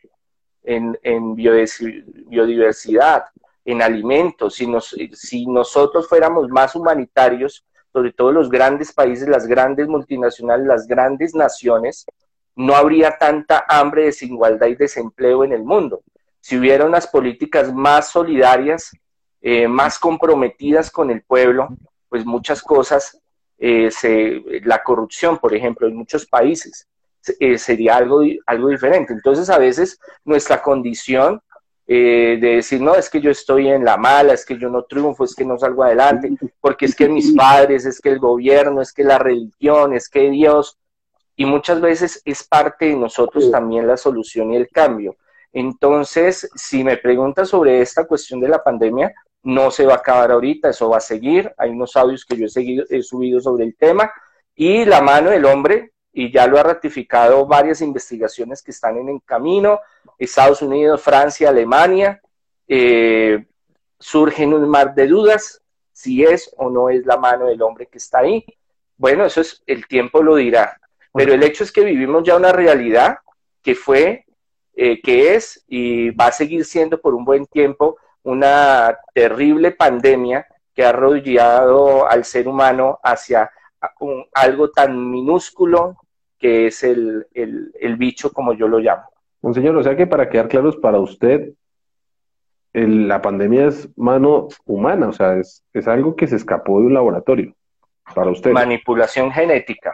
en, 0.64 1.36
biodiversidad, 1.36 3.26
en 3.66 3.82
alimentos. 3.82 4.56
Si, 4.56 5.46
nosotros 5.46 6.08
fuéramos 6.08 6.50
más 6.50 6.76
humanitarios, 6.76 7.66
sobre 7.92 8.12
todo 8.14 8.32
los 8.32 8.50
grandes 8.50 8.94
países, 8.94 9.28
las 9.28 9.48
grandes 9.48 9.88
multinacionales, 9.88 10.68
las 10.68 10.88
grandes 10.88 11.34
naciones, 11.34 12.06
no 12.56 12.76
habría 12.76 13.18
tanta 13.18 13.66
hambre, 13.68 14.06
desigualdad 14.06 14.68
y 14.68 14.76
desempleo 14.76 15.44
en 15.44 15.54
el 15.54 15.64
mundo. 15.64 16.02
Si 16.42 16.58
hubiera 16.58 16.86
unas 16.86 17.08
políticas 17.08 17.74
más 17.74 18.10
solidarias, 18.12 18.92
eh, 19.42 19.68
más 19.68 19.98
comprometidas 19.98 20.92
con 20.92 21.10
el 21.10 21.24
pueblo, 21.24 21.70
pues 22.10 22.26
muchas 22.26 22.62
cosas, 22.62 23.20
eh, 23.58 23.90
la 24.64 24.84
corrupción, 24.84 25.38
por 25.38 25.54
ejemplo, 25.54 25.88
en 25.88 25.96
muchos 25.96 26.26
países, 26.26 26.88
eh, 27.40 27.58
sería 27.58 27.98
algo, 27.98 28.22
algo 28.46 28.70
diferente. 28.70 29.14
Entonces, 29.14 29.50
a 29.50 29.58
veces 29.58 30.00
nuestra 30.24 30.62
condición 30.62 31.42
eh, 31.88 32.38
de 32.40 32.56
decir, 32.58 32.82
no, 32.82 32.96
es 32.96 33.10
que 33.10 33.20
yo 33.20 33.32
estoy 33.32 33.70
en 33.70 33.84
la 33.84 33.98
mala, 33.98 34.34
es 34.34 34.46
que 34.46 34.58
yo 34.58 34.70
no 34.70 34.84
triunfo, 34.84 35.24
es 35.24 35.34
que 35.34 35.44
no 35.44 35.58
salgo 35.58 35.84
adelante, 35.84 36.32
porque 36.62 36.86
es 36.86 36.96
que 36.96 37.10
mis 37.10 37.34
padres, 37.34 37.86
es 37.86 38.00
que 38.00 38.10
el 38.10 38.20
gobierno, 38.20 38.82
es 38.82 38.94
que 38.94 39.04
la 39.04 39.18
religión, 39.18 39.94
es 39.94 40.08
que 40.08 40.30
Dios, 40.30 40.78
y 41.36 41.46
muchas 41.46 41.82
veces 41.82 42.22
es 42.26 42.44
parte 42.44 42.86
de 42.86 42.96
nosotros 42.96 43.50
también 43.50 43.88
la 43.88 43.98
solución 43.98 44.52
y 44.54 44.58
el 44.58 44.68
cambio. 44.70 45.16
Entonces, 45.52 46.50
si 46.54 46.84
me 46.84 46.98
preguntas 46.98 47.50
sobre 47.50 47.82
esta 47.82 48.06
cuestión 48.06 48.40
de 48.40 48.50
la 48.50 48.62
pandemia, 48.62 49.14
no 49.44 49.72
se 49.72 49.86
va 49.86 49.94
a 49.94 49.98
acabar 49.98 50.32
ahorita, 50.32 50.70
eso 50.70 50.90
va 50.90 50.98
a 50.98 51.02
seguir. 51.02 51.52
Hay 51.58 51.70
unos 51.72 51.96
audios 51.96 52.26
que 52.26 52.38
yo 52.38 52.46
he, 52.46 52.50
seguido, 52.50 52.86
he 52.90 53.02
subido 53.02 53.40
sobre 53.40 53.64
el 53.64 53.76
tema. 53.76 54.12
Y 54.54 54.86
la 54.86 55.02
mano 55.02 55.30
del 55.30 55.46
hombre 55.46 55.94
y 56.20 56.30
ya 56.30 56.48
lo 56.48 56.60
ha 56.60 56.64
ratificado 56.64 57.46
varias 57.46 57.80
investigaciones 57.80 58.62
que 58.62 58.72
están 58.72 58.98
en, 58.98 59.20
camino, 59.20 59.80
Estados 60.18 60.62
Unidos, 60.62 61.02
Francia, 61.02 61.48
Alemania, 61.48 62.22
eh, 62.68 63.46
surgen 63.98 64.54
un 64.54 64.68
mar 64.68 64.94
de 64.94 65.08
dudas 65.08 65.62
si 65.94 66.26
es 66.26 66.54
o 66.58 66.70
no 66.70 66.90
es 66.90 67.06
la 67.06 67.16
mano 67.16 67.46
del 67.46 67.62
hombre 67.62 67.88
que 67.88 68.00
está 68.00 68.20
ahí. 68.20 68.46
Bueno, 68.98 69.26
eso 69.26 69.40
es, 69.40 69.64
el 69.66 69.88
tiempo 69.88 70.22
lo 70.22 70.36
dirá, 70.36 70.82
pero 71.14 71.34
el 71.34 71.42
hecho 71.42 71.64
es 71.64 71.72
que 71.72 71.86
vivimos 71.86 72.24
ya 72.26 72.36
una 72.36 72.52
realidad 72.52 73.20
que 73.62 73.74
fue, 73.74 74.26
eh, 74.76 75.02
que 75.02 75.36
es 75.36 75.64
y 75.70 76.10
va 76.10 76.26
a 76.26 76.32
seguir 76.34 76.66
siendo 76.66 77.00
por 77.00 77.16
un 77.16 77.24
buen 77.24 77.46
tiempo 77.46 77.96
una 78.24 79.00
terrible 79.14 79.72
pandemia 79.72 80.46
que 80.76 80.84
ha 80.84 80.90
arrodillado 80.90 82.10
al 82.10 82.26
ser 82.26 82.50
humano 82.50 83.00
hacia 83.02 83.50
algo 84.34 84.72
tan 84.72 85.10
minúsculo 85.10 85.96
que 86.40 86.68
es 86.68 86.84
el, 86.84 87.28
el, 87.34 87.96
bicho 87.98 88.32
como 88.32 88.54
yo 88.54 88.68
lo 88.68 88.80
llamo. 88.80 89.04
Monseñor, 89.42 89.76
o 89.76 89.84
sea 89.84 89.96
que 89.96 90.08
para 90.08 90.30
quedar 90.30 90.48
claros 90.48 90.78
para 90.78 91.00
usted, 91.00 91.52
la 92.74 93.22
pandemia 93.22 93.68
es 93.68 93.90
mano 93.98 94.48
humana, 94.66 95.10
o 95.10 95.14
sea, 95.14 95.38
es, 95.38 95.64
es 95.74 95.88
algo 95.88 96.16
que 96.16 96.28
se 96.28 96.36
escapó 96.36 96.80
de 96.80 96.88
un 96.88 96.94
laboratorio 96.94 97.54
para 98.16 98.32
usted. 98.32 98.52
Manipulación 98.52 99.32
genética 99.32 99.94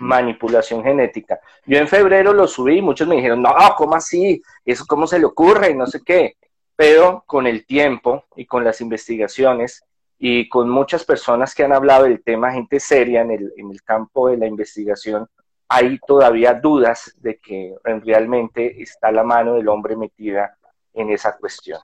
manipulación 0.00 0.82
genética. 0.82 1.40
Yo 1.66 1.78
en 1.78 1.88
febrero 1.88 2.32
lo 2.32 2.46
subí 2.48 2.78
y 2.78 2.82
muchos 2.82 3.06
me 3.06 3.16
dijeron, 3.16 3.42
no, 3.42 3.54
¿cómo 3.76 3.94
así? 3.94 4.42
¿Eso 4.64 4.84
cómo 4.86 5.06
se 5.06 5.18
le 5.18 5.26
ocurre? 5.26 5.70
Y 5.70 5.74
no 5.74 5.86
sé 5.86 6.00
qué. 6.04 6.36
Pero 6.74 7.22
con 7.26 7.46
el 7.46 7.66
tiempo 7.66 8.24
y 8.34 8.46
con 8.46 8.64
las 8.64 8.80
investigaciones 8.80 9.84
y 10.18 10.48
con 10.48 10.68
muchas 10.68 11.04
personas 11.04 11.54
que 11.54 11.64
han 11.64 11.72
hablado 11.72 12.04
del 12.04 12.22
tema, 12.22 12.52
gente 12.52 12.80
seria 12.80 13.22
en 13.22 13.30
el, 13.30 13.52
en 13.56 13.70
el 13.70 13.82
campo 13.82 14.28
de 14.28 14.38
la 14.38 14.46
investigación, 14.46 15.28
hay 15.72 16.00
todavía 16.00 16.54
dudas 16.54 17.14
de 17.18 17.38
que 17.38 17.76
realmente 17.84 18.82
está 18.82 19.12
la 19.12 19.22
mano 19.22 19.54
del 19.54 19.68
hombre 19.68 19.94
metida 19.94 20.56
en 20.92 21.10
esa 21.10 21.36
cuestión. 21.38 21.80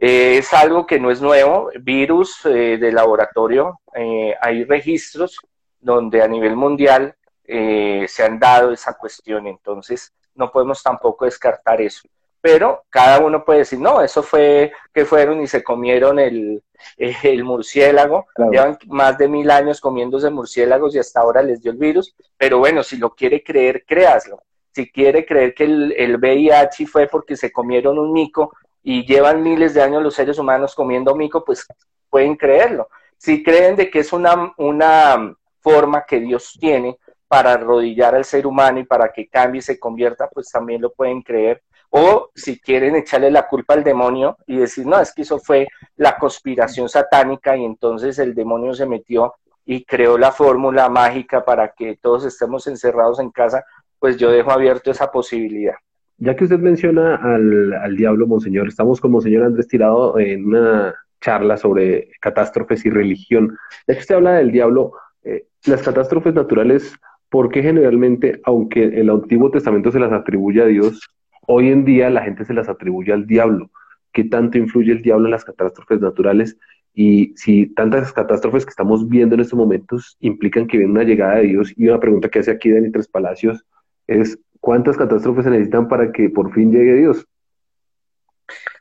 Eh, 0.00 0.38
es 0.38 0.52
algo 0.52 0.84
que 0.84 0.98
no 0.98 1.12
es 1.12 1.22
nuevo, 1.22 1.70
virus 1.80 2.44
eh, 2.44 2.76
de 2.76 2.90
laboratorio, 2.90 3.80
eh, 3.94 4.34
hay 4.40 4.64
registros 4.64 5.38
donde 5.78 6.22
a 6.22 6.28
nivel 6.28 6.56
mundial 6.56 7.14
se 7.46 8.24
han 8.24 8.38
dado 8.38 8.72
esa 8.72 8.94
cuestión, 8.94 9.46
entonces 9.46 10.12
no 10.34 10.50
podemos 10.50 10.82
tampoco 10.82 11.26
descartar 11.26 11.80
eso. 11.82 12.08
Pero 12.44 12.84
cada 12.90 13.20
uno 13.20 13.42
puede 13.42 13.60
decir, 13.60 13.80
no, 13.80 14.02
eso 14.02 14.22
fue 14.22 14.70
que 14.92 15.06
fueron 15.06 15.40
y 15.40 15.46
se 15.46 15.64
comieron 15.64 16.18
el, 16.18 16.62
el 17.22 17.42
murciélago, 17.42 18.26
llevan 18.50 18.76
más 18.88 19.16
de 19.16 19.28
mil 19.28 19.50
años 19.50 19.80
comiéndose 19.80 20.28
murciélagos 20.28 20.94
y 20.94 20.98
hasta 20.98 21.20
ahora 21.20 21.40
les 21.42 21.62
dio 21.62 21.72
el 21.72 21.78
virus, 21.78 22.14
pero 22.36 22.58
bueno, 22.58 22.82
si 22.82 22.98
lo 22.98 23.14
quiere 23.14 23.42
creer, 23.42 23.86
créaslo. 23.86 24.42
Si 24.74 24.92
quiere 24.92 25.24
creer 25.24 25.54
que 25.54 25.64
el, 25.64 25.94
el 25.96 26.18
VIH 26.18 26.86
fue 26.86 27.06
porque 27.06 27.34
se 27.34 27.50
comieron 27.50 27.98
un 27.98 28.12
mico 28.12 28.52
y 28.82 29.06
llevan 29.06 29.42
miles 29.42 29.72
de 29.72 29.80
años 29.80 30.02
los 30.02 30.14
seres 30.14 30.38
humanos 30.38 30.74
comiendo 30.74 31.16
mico, 31.16 31.42
pues 31.46 31.66
pueden 32.10 32.36
creerlo. 32.36 32.90
Si 33.16 33.42
creen 33.42 33.74
de 33.74 33.88
que 33.88 34.00
es 34.00 34.12
una, 34.12 34.52
una 34.58 35.34
forma 35.60 36.04
que 36.04 36.20
Dios 36.20 36.58
tiene 36.60 36.98
para 37.26 37.54
arrodillar 37.54 38.14
al 38.14 38.26
ser 38.26 38.46
humano 38.46 38.80
y 38.80 38.84
para 38.84 39.10
que 39.10 39.28
cambie 39.28 39.60
y 39.60 39.62
se 39.62 39.78
convierta, 39.78 40.28
pues 40.28 40.50
también 40.50 40.82
lo 40.82 40.92
pueden 40.92 41.22
creer. 41.22 41.62
O 41.96 42.30
si 42.34 42.58
quieren 42.58 42.96
echarle 42.96 43.30
la 43.30 43.46
culpa 43.46 43.74
al 43.74 43.84
demonio 43.84 44.36
y 44.48 44.56
decir, 44.56 44.84
no, 44.84 44.98
es 44.98 45.14
que 45.14 45.22
eso 45.22 45.38
fue 45.38 45.68
la 45.94 46.16
conspiración 46.16 46.88
satánica 46.88 47.56
y 47.56 47.64
entonces 47.64 48.18
el 48.18 48.34
demonio 48.34 48.74
se 48.74 48.84
metió 48.84 49.34
y 49.64 49.84
creó 49.84 50.18
la 50.18 50.32
fórmula 50.32 50.88
mágica 50.88 51.44
para 51.44 51.68
que 51.68 51.96
todos 52.02 52.24
estemos 52.24 52.66
encerrados 52.66 53.20
en 53.20 53.30
casa, 53.30 53.64
pues 54.00 54.16
yo 54.16 54.32
dejo 54.32 54.50
abierto 54.50 54.90
esa 54.90 55.12
posibilidad. 55.12 55.74
Ya 56.18 56.34
que 56.34 56.42
usted 56.42 56.58
menciona 56.58 57.14
al, 57.14 57.96
diablo, 57.96 58.26
Monseñor, 58.26 58.66
estamos 58.66 59.00
con 59.00 59.12
Monseñor 59.12 59.44
Andrés 59.44 59.68
Tirado 59.68 60.18
en 60.18 60.46
una 60.46 60.96
charla 61.20 61.56
sobre 61.56 62.10
catástrofes 62.20 62.84
y 62.84 62.90
religión. 62.90 63.56
Ya 63.86 63.94
que 63.94 64.00
usted 64.00 64.16
habla 64.16 64.32
del 64.32 64.50
diablo, 64.50 64.94
eh, 65.22 65.46
las 65.66 65.82
catástrofes 65.82 66.34
naturales 66.34 66.92
porque 67.28 67.62
generalmente, 67.62 68.40
aunque 68.42 68.82
el 68.82 69.10
Antiguo 69.10 69.52
Testamento 69.52 69.92
se 69.92 70.00
las 70.00 70.12
atribuye 70.12 70.60
a 70.60 70.66
Dios, 70.66 71.00
hoy 71.46 71.68
en 71.68 71.84
día 71.84 72.10
la 72.10 72.22
gente 72.22 72.44
se 72.44 72.54
las 72.54 72.68
atribuye 72.68 73.12
al 73.12 73.26
diablo. 73.26 73.70
¿Qué 74.12 74.24
tanto 74.24 74.58
influye 74.58 74.92
el 74.92 75.02
diablo 75.02 75.26
en 75.26 75.32
las 75.32 75.44
catástrofes 75.44 76.00
naturales? 76.00 76.56
Y 76.92 77.34
si 77.36 77.66
tantas 77.66 78.12
catástrofes 78.12 78.64
que 78.64 78.70
estamos 78.70 79.08
viendo 79.08 79.34
en 79.34 79.40
estos 79.40 79.58
momentos 79.58 80.16
implican 80.20 80.66
que 80.66 80.78
viene 80.78 80.92
una 80.92 81.02
llegada 81.02 81.36
de 81.36 81.44
Dios, 81.44 81.72
y 81.76 81.88
una 81.88 81.98
pregunta 81.98 82.28
que 82.28 82.38
hace 82.38 82.52
aquí 82.52 82.70
Dani 82.70 82.92
Tres 82.92 83.08
Palacios 83.08 83.64
es, 84.06 84.38
¿cuántas 84.60 84.96
catástrofes 84.96 85.44
se 85.44 85.50
necesitan 85.50 85.88
para 85.88 86.12
que 86.12 86.28
por 86.30 86.52
fin 86.52 86.70
llegue 86.70 86.94
Dios? 86.94 87.26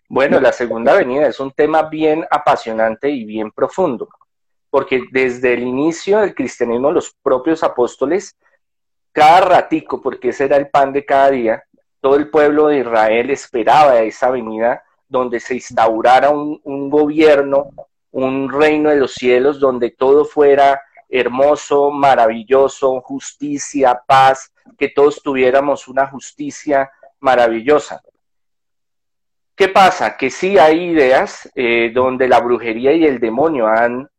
Bueno, 0.08 0.40
la 0.40 0.52
segunda 0.52 0.96
venida 0.96 1.28
es 1.28 1.40
un 1.40 1.52
tema 1.52 1.90
bien 1.90 2.24
apasionante 2.30 3.10
y 3.10 3.26
bien 3.26 3.52
profundo 3.52 4.08
porque 4.74 5.04
desde 5.12 5.54
el 5.54 5.62
inicio 5.62 6.18
del 6.18 6.34
cristianismo 6.34 6.92
los 6.92 7.16
propios 7.22 7.62
apóstoles, 7.62 8.36
cada 9.12 9.42
ratico, 9.42 10.02
porque 10.02 10.30
ese 10.30 10.46
era 10.46 10.58
el 10.58 10.68
pan 10.68 10.92
de 10.92 11.06
cada 11.06 11.30
día, 11.30 11.64
todo 12.04 12.18
el 12.18 12.30
pueblo 12.30 12.68
de 12.68 12.80
Israel 12.80 13.30
esperaba 13.30 14.02
esa 14.02 14.30
venida 14.30 14.84
donde 15.08 15.40
se 15.40 15.54
instaurara 15.54 16.32
un, 16.32 16.90
gobierno, 16.90 17.70
un 18.12 18.52
reino 18.52 18.90
de 18.90 18.98
los 18.98 19.14
cielos, 19.14 19.58
donde 19.58 19.92
todo 19.92 20.26
fuera 20.26 20.82
hermoso, 21.08 21.92
maravilloso, 21.92 23.00
justicia, 23.00 24.02
paz, 24.06 24.52
que 24.78 24.90
todos 24.90 25.24
tuviéramos 25.24 25.88
una 25.88 26.06
justicia 26.08 26.92
maravillosa. 27.22 28.02
¿Qué 29.56 29.70
pasa? 29.70 30.18
Que 30.18 30.30
sí 30.30 30.58
hay 30.58 30.90
ideas 30.90 31.50
eh, 31.56 31.90
donde 31.94 32.28
la 32.28 32.42
brujería 32.42 32.92
y 32.92 33.06
el 33.06 33.22
demonio 33.22 33.68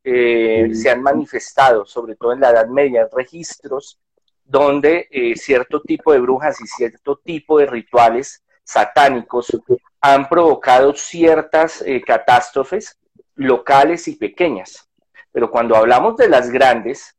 eh, 0.03 0.71
se 0.73 0.89
han 0.89 1.03
manifestado, 1.03 1.85
sobre 1.85 2.17
todo 2.17 2.33
en 2.33 2.41
la 2.41 2.49
Edad 2.49 2.69
Media, 2.69 3.07
registros 3.13 3.99
donde 4.45 5.09
eh, 5.11 5.37
cierto 5.37 5.81
tipo 5.81 6.13
de 6.13 6.21
brujas 6.21 6.61
y 6.61 6.67
cierto 6.67 7.17
tipo 7.17 7.59
de 7.59 7.67
rituales 7.67 8.45
satánicos 8.63 9.57
han 10.01 10.29
provocado 10.29 10.95
ciertas 10.95 11.85
catástrofes 12.07 12.99
locales 13.35 14.07
y 14.09 14.17
pequeñas. 14.17 14.89
Pero 15.33 15.51
cuando 15.51 15.77
hablamos 15.77 16.17
de 16.17 16.29
las 16.29 16.51
grandes, 16.51 17.17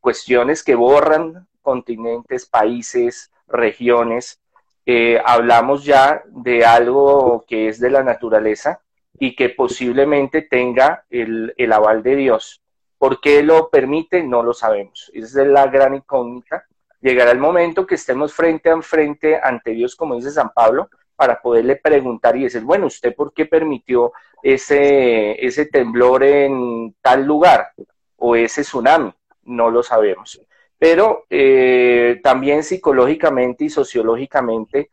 cuestiones 0.00 0.62
que 0.62 0.74
borran 0.74 1.46
continentes, 1.60 2.46
países, 2.46 3.30
regiones, 3.46 4.40
eh, 4.86 5.18
hablamos 5.24 5.84
ya 5.84 6.22
de 6.26 6.64
algo 6.64 7.44
que 7.48 7.68
es 7.68 7.80
de 7.80 7.90
la 7.90 8.02
naturaleza 8.02 8.80
y 9.18 9.34
que 9.34 9.48
posiblemente 9.48 10.42
tenga 10.42 11.04
el, 11.08 11.54
aval 11.72 12.02
de 12.02 12.16
Dios. 12.16 12.62
¿Por 12.98 13.20
qué 13.20 13.42
lo 13.42 13.68
permite? 13.70 14.22
No 14.22 14.42
lo 14.42 14.54
sabemos. 14.54 15.10
Esa 15.14 15.42
es 15.42 15.48
la 15.48 15.66
gran 15.66 15.94
incógnita. 15.94 16.64
Llegará 17.00 17.30
el 17.30 17.38
momento 17.38 17.86
que 17.86 17.96
estemos 17.96 18.32
frente 18.32 18.70
a 18.70 18.80
frente 18.80 19.38
ante 19.42 19.72
Dios, 19.72 19.94
como 19.94 20.16
dice 20.16 20.30
San 20.30 20.50
Pablo, 20.54 20.88
para 21.16 21.40
poderle 21.40 21.76
preguntar 21.76 22.36
y 22.36 22.44
decir, 22.44 22.62
bueno, 22.62 22.86
¿usted 22.86 23.14
por 23.14 23.32
qué 23.32 23.46
permitió 23.46 24.12
ese, 24.42 25.44
ese 25.44 25.66
temblor 25.66 26.24
en 26.24 26.94
tal 27.00 27.24
lugar 27.24 27.72
o 28.16 28.36
ese 28.36 28.62
tsunami? 28.62 29.12
No 29.42 29.70
lo 29.70 29.82
sabemos 29.82 30.40
pero 30.84 31.24
eh, 31.30 32.20
también 32.22 32.62
psicológicamente 32.62 33.64
y 33.64 33.70
sociológicamente 33.70 34.90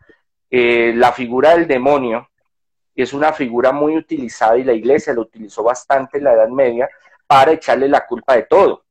eh, 0.50 0.94
la 0.96 1.12
figura 1.12 1.52
del 1.52 1.68
demonio 1.68 2.30
es 2.96 3.12
una 3.12 3.34
figura 3.34 3.74
muy 3.74 3.98
utilizada 3.98 4.58
y 4.58 4.64
la 4.64 4.72
iglesia 4.72 5.12
lo 5.12 5.24
utilizó 5.24 5.64
bastante 5.64 6.18
en 6.18 6.24
la 6.24 6.34
Edad 6.34 6.48
Media 6.48 6.90
para 7.32 7.54
echarle 7.54 7.88
la 7.88 8.06
culpa 8.06 8.36
de 8.36 8.44
todo. 8.44 8.84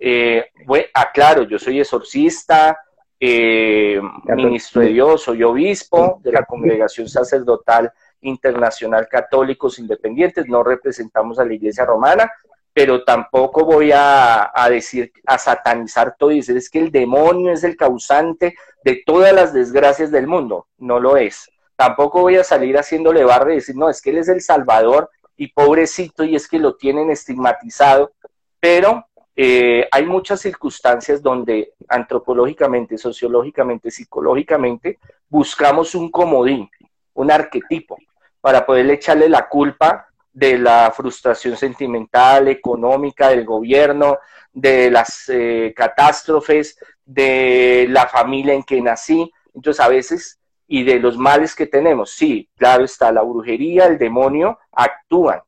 Eh, 0.00 0.50
aclaro, 0.92 1.44
yo 1.44 1.60
soy 1.60 1.78
exorcista, 1.78 2.76
ministro 3.20 4.82
de 4.82 4.88
Dios, 4.88 5.22
soy 5.22 5.44
obispo 5.44 6.18
de 6.20 6.32
la 6.32 6.44
Congregación 6.44 7.08
Sacerdotal 7.08 7.92
Internacional 8.22 9.06
Católicos 9.08 9.78
Independientes, 9.78 10.48
no 10.48 10.64
representamos 10.64 11.38
a 11.38 11.44
la 11.44 11.54
Iglesia 11.54 11.84
Romana, 11.84 12.32
pero 12.72 13.04
tampoco 13.04 13.64
voy 13.64 13.92
a, 13.94 14.50
decir, 14.68 15.12
a 15.24 15.38
satanizar 15.38 16.16
todo 16.18 16.32
y 16.32 16.38
decir 16.38 16.56
es 16.56 16.68
que 16.68 16.80
el 16.80 16.90
demonio 16.90 17.52
es 17.52 17.62
el 17.62 17.76
causante 17.76 18.56
de 18.82 19.04
todas 19.06 19.32
las 19.32 19.54
desgracias 19.54 20.10
del 20.10 20.26
mundo. 20.26 20.66
No 20.78 20.98
lo 20.98 21.16
es. 21.16 21.48
Tampoco 21.76 22.22
voy 22.22 22.38
a 22.38 22.44
salir 22.44 22.76
haciéndole 22.76 23.22
barra 23.22 23.52
y 23.52 23.56
decir, 23.56 23.76
no, 23.76 23.88
es 23.88 24.02
que 24.02 24.10
él 24.10 24.18
es 24.18 24.28
el 24.28 24.40
salvador 24.40 25.10
y 25.36 25.48
pobrecito 25.48 26.24
y 26.24 26.36
es 26.36 26.48
que 26.48 26.58
lo 26.58 26.76
tienen 26.76 27.10
estigmatizado, 27.10 28.12
pero 28.60 29.06
eh, 29.36 29.88
hay 29.90 30.06
muchas 30.06 30.40
circunstancias 30.40 31.22
donde 31.22 31.72
antropológicamente, 31.88 32.96
sociológicamente, 32.96 33.90
psicológicamente, 33.90 34.98
buscamos 35.28 35.94
un 35.94 36.10
comodín, 36.10 36.70
un 37.14 37.30
arquetipo, 37.30 37.98
para 38.40 38.64
poderle 38.64 38.94
echarle 38.94 39.28
la 39.28 39.48
culpa 39.48 40.06
de 40.32 40.58
la 40.58 40.92
frustración 40.94 41.56
sentimental, 41.56 42.48
económica 42.48 43.28
del 43.28 43.44
gobierno, 43.44 44.18
de 44.52 44.90
las 44.90 45.28
eh, 45.28 45.72
catástrofes, 45.74 46.78
de 47.04 47.86
la 47.88 48.06
familia 48.06 48.54
en 48.54 48.62
que 48.62 48.80
nací. 48.80 49.32
Entonces, 49.54 49.84
a 49.84 49.88
veces, 49.88 50.38
y 50.66 50.84
de 50.84 50.98
los 50.98 51.16
males 51.18 51.54
que 51.54 51.66
tenemos, 51.66 52.10
sí, 52.10 52.48
claro 52.56 52.84
está, 52.84 53.12
la 53.12 53.22
brujería, 53.22 53.86
el 53.86 53.98
demonio 53.98 54.58
actúan, 54.72 55.40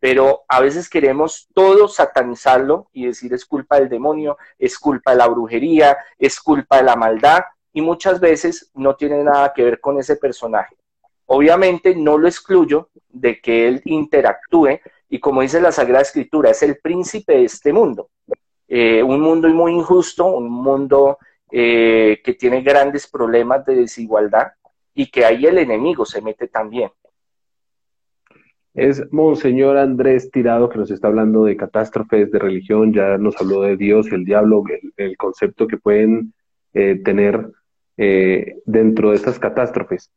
pero 0.00 0.42
a 0.48 0.60
veces 0.60 0.88
queremos 0.88 1.48
todo 1.54 1.88
satanizarlo 1.88 2.88
y 2.92 3.06
decir 3.06 3.32
es 3.32 3.44
culpa 3.44 3.80
del 3.80 3.88
demonio, 3.88 4.36
es 4.58 4.78
culpa 4.78 5.12
de 5.12 5.18
la 5.18 5.28
brujería, 5.28 5.96
es 6.18 6.40
culpa 6.40 6.78
de 6.78 6.84
la 6.84 6.96
maldad, 6.96 7.42
y 7.72 7.80
muchas 7.80 8.20
veces 8.20 8.70
no 8.74 8.96
tiene 8.96 9.22
nada 9.22 9.52
que 9.54 9.64
ver 9.64 9.80
con 9.80 9.98
ese 9.98 10.16
personaje. 10.16 10.76
Obviamente 11.26 11.94
no 11.94 12.16
lo 12.16 12.26
excluyo 12.26 12.88
de 13.08 13.40
que 13.40 13.68
él 13.68 13.82
interactúe 13.84 14.80
y 15.10 15.20
como 15.20 15.42
dice 15.42 15.60
la 15.60 15.72
Sagrada 15.72 16.02
Escritura, 16.02 16.50
es 16.50 16.62
el 16.62 16.78
príncipe 16.78 17.34
de 17.34 17.44
este 17.44 17.72
mundo. 17.72 18.10
Eh, 18.66 19.02
un 19.02 19.20
mundo 19.20 19.48
muy 19.48 19.72
injusto, 19.72 20.26
un 20.26 20.50
mundo 20.50 21.18
eh, 21.50 22.20
que 22.22 22.34
tiene 22.34 22.60
grandes 22.62 23.06
problemas 23.06 23.64
de 23.64 23.76
desigualdad 23.76 24.52
y 24.98 25.06
que 25.06 25.24
ahí 25.24 25.46
el 25.46 25.58
enemigo 25.58 26.04
se 26.04 26.20
mete 26.20 26.48
también. 26.48 26.90
es 28.74 29.00
Monseñor 29.12 29.76
Andrés 29.76 30.28
Tirado, 30.32 30.68
que 30.68 30.78
nos 30.78 30.90
está 30.90 31.06
hablando 31.06 31.44
de 31.44 31.56
catástrofes, 31.56 32.32
de 32.32 32.38
religión, 32.40 32.92
ya 32.92 33.16
nos 33.16 33.40
habló 33.40 33.62
de 33.62 33.76
Dios 33.76 34.10
y 34.10 34.16
el 34.16 34.24
diablo, 34.24 34.64
el, 34.96 35.16
concepto 35.16 35.68
que 35.68 35.76
pueden 35.76 36.34
eh, 36.74 37.00
tener 37.04 37.48
eh, 37.96 38.56
dentro 38.66 39.10
de 39.10 39.16
estas 39.16 39.38
catástrofes. 39.38 40.10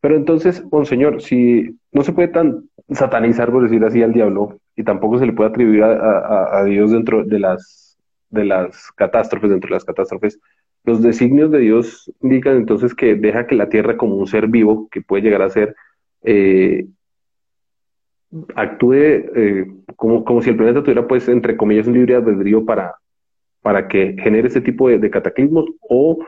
Pero 0.00 0.16
entonces, 0.16 0.64
Monseñor, 0.72 1.20
si 1.20 1.78
no 1.92 2.02
se 2.02 2.14
puede 2.14 2.28
tan 2.28 2.66
satanizar, 2.88 3.52
por 3.52 3.62
decir 3.62 3.84
así, 3.84 4.02
al 4.02 4.14
diablo, 4.14 4.58
y 4.74 4.84
tampoco 4.84 5.18
se 5.18 5.26
le 5.26 5.34
puede 5.34 5.50
atribuir 5.50 5.82
a, 5.82 6.60
a 6.60 6.64
Dios 6.64 6.92
dentro 6.92 7.24
de 7.24 7.40
las, 7.40 7.98
de 8.30 8.46
las 8.46 8.90
catástrofes, 8.92 9.50
dentro 9.50 9.68
de 9.68 9.74
las 9.74 9.84
catástrofes, 9.84 10.40
los 10.88 11.02
designios 11.02 11.50
de 11.50 11.58
Dios 11.58 12.10
indican 12.22 12.56
entonces 12.56 12.94
que 12.94 13.14
deja 13.14 13.46
que 13.46 13.54
la 13.54 13.68
tierra 13.68 13.98
como 13.98 14.16
un 14.16 14.26
ser 14.26 14.48
vivo, 14.48 14.88
que 14.90 15.02
puede 15.02 15.22
llegar 15.22 15.42
a 15.42 15.50
ser, 15.50 15.76
eh, 16.22 16.86
actúe 18.54 18.94
eh, 18.94 19.66
como, 19.96 20.24
como, 20.24 20.40
si 20.40 20.48
el 20.48 20.56
planeta 20.56 20.82
tuviera, 20.82 21.06
pues, 21.06 21.28
entre 21.28 21.56
comillas, 21.58 21.86
un 21.86 21.94
libre 21.94 22.14
albedrío 22.14 22.64
para, 22.64 22.96
para 23.60 23.86
que 23.86 24.16
genere 24.18 24.48
ese 24.48 24.62
tipo 24.62 24.88
de, 24.88 25.10
cataclismos, 25.10 25.66
o 25.88 26.18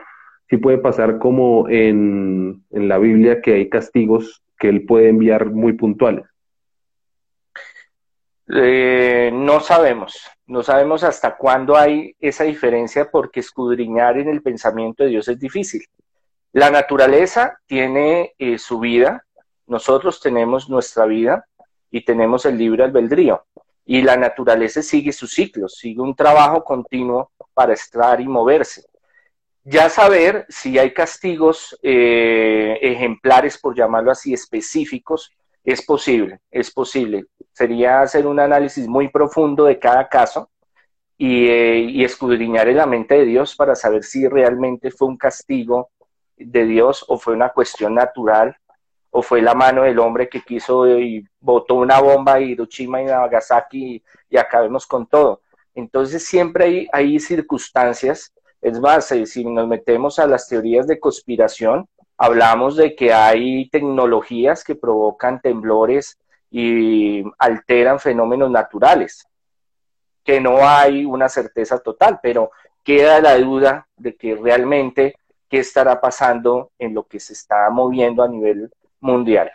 si 0.47 0.57
puede 0.57 0.77
pasar 0.77 1.17
como 1.17 1.67
en, 1.67 2.63
en 2.69 2.87
la 2.87 2.99
Biblia, 2.99 3.41
que 3.41 3.55
hay 3.55 3.69
castigos 3.69 4.43
que 4.59 4.69
él 4.69 4.85
puede 4.85 5.09
enviar 5.09 5.49
muy 5.49 5.73
puntuales. 5.73 6.25
Eh, 8.53 9.31
no 9.33 9.59
sabemos, 9.59 10.29
no 10.51 10.63
sabemos 10.63 11.05
hasta 11.05 11.37
cuándo 11.37 11.77
hay 11.77 12.13
esa 12.19 12.43
diferencia 12.43 13.09
porque 13.09 13.39
escudriñar 13.39 14.17
en 14.17 14.27
el 14.27 14.41
pensamiento 14.41 15.01
de 15.01 15.11
Dios 15.11 15.29
es 15.29 15.39
difícil. 15.39 15.85
La 16.51 16.69
naturaleza 16.69 17.57
tiene 17.67 18.33
eh, 18.37 18.57
su 18.57 18.77
vida, 18.79 19.25
nosotros 19.65 20.19
tenemos 20.19 20.69
nuestra 20.69 21.05
vida 21.05 21.45
y 21.89 22.03
tenemos 22.03 22.45
el 22.45 22.57
libre 22.57 22.83
albedrío. 22.83 23.45
Y 23.85 24.01
la 24.01 24.17
naturaleza 24.17 24.81
sigue 24.81 25.13
sus 25.13 25.31
ciclos, 25.31 25.75
sigue 25.77 26.01
un 26.01 26.15
trabajo 26.15 26.65
continuo 26.65 27.31
para 27.53 27.71
estar 27.71 28.19
y 28.19 28.27
moverse. 28.27 28.83
Ya 29.63 29.87
saber 29.87 30.45
si 30.49 30.77
hay 30.77 30.93
castigos 30.93 31.79
eh, 31.81 32.77
ejemplares, 32.81 33.57
por 33.57 33.73
llamarlo 33.73 34.11
así, 34.11 34.33
específicos, 34.33 35.31
es 35.63 35.85
posible, 35.85 36.39
es 36.49 36.71
posible. 36.71 37.25
Sería 37.53 38.01
hacer 38.01 38.25
un 38.25 38.39
análisis 38.39 38.87
muy 38.87 39.09
profundo 39.09 39.65
de 39.65 39.79
cada 39.79 40.07
caso 40.07 40.49
y, 41.17 41.47
eh, 41.47 42.03
escudriñar 42.03 42.67
en 42.67 42.77
la 42.77 42.87
mente 42.87 43.15
de 43.15 43.25
Dios 43.25 43.55
para 43.55 43.75
saber 43.75 44.03
si 44.03 44.27
realmente 44.27 44.91
fue 44.91 45.07
un 45.07 45.17
castigo 45.17 45.91
de 46.35 46.65
Dios 46.65 47.05
o 47.07 47.17
fue 47.17 47.33
una 47.33 47.49
cuestión 47.49 47.93
natural 47.93 48.55
o 49.11 49.21
fue 49.21 49.41
la 49.41 49.53
mano 49.53 49.83
del 49.83 49.99
hombre 49.99 50.29
que 50.29 50.41
quiso 50.41 50.87
y 50.99 51.27
botó 51.39 51.75
una 51.75 51.99
bomba 51.99 52.35
a 52.35 52.41
Hiroshima 52.41 53.01
y 53.01 53.05
Nagasaki 53.05 54.03
y, 54.29 54.37
acabemos 54.37 54.87
con 54.87 55.05
todo. 55.05 55.41
Entonces 55.75 56.25
siempre 56.25 56.65
hay, 56.65 56.87
hay 56.91 57.19
circunstancias, 57.19 58.33
es 58.61 58.79
más, 58.79 59.11
eh, 59.11 59.25
si 59.25 59.45
nos 59.45 59.67
metemos 59.67 60.17
a 60.19 60.27
las 60.27 60.47
teorías 60.47 60.87
de 60.87 60.99
conspiración, 60.99 61.87
hablamos 62.21 62.75
de 62.75 62.95
que 62.95 63.11
hay 63.11 63.67
tecnologías 63.69 64.63
que 64.63 64.75
provocan 64.75 65.41
temblores 65.41 66.19
y 66.51 67.23
alteran 67.39 67.99
fenómenos 67.99 68.51
naturales, 68.51 69.27
que 70.23 70.39
no 70.39 70.57
hay 70.61 71.03
una 71.03 71.29
certeza 71.29 71.79
total, 71.79 72.19
pero 72.21 72.51
queda 72.83 73.19
la 73.21 73.39
duda 73.39 73.87
de 73.97 74.15
que 74.15 74.35
realmente 74.35 75.15
qué 75.49 75.57
estará 75.57 75.99
pasando 75.99 76.69
en 76.77 76.93
lo 76.93 77.05
que 77.05 77.19
se 77.19 77.33
está 77.33 77.67
moviendo 77.71 78.21
a 78.21 78.27
nivel 78.27 78.69
mundial. 78.99 79.51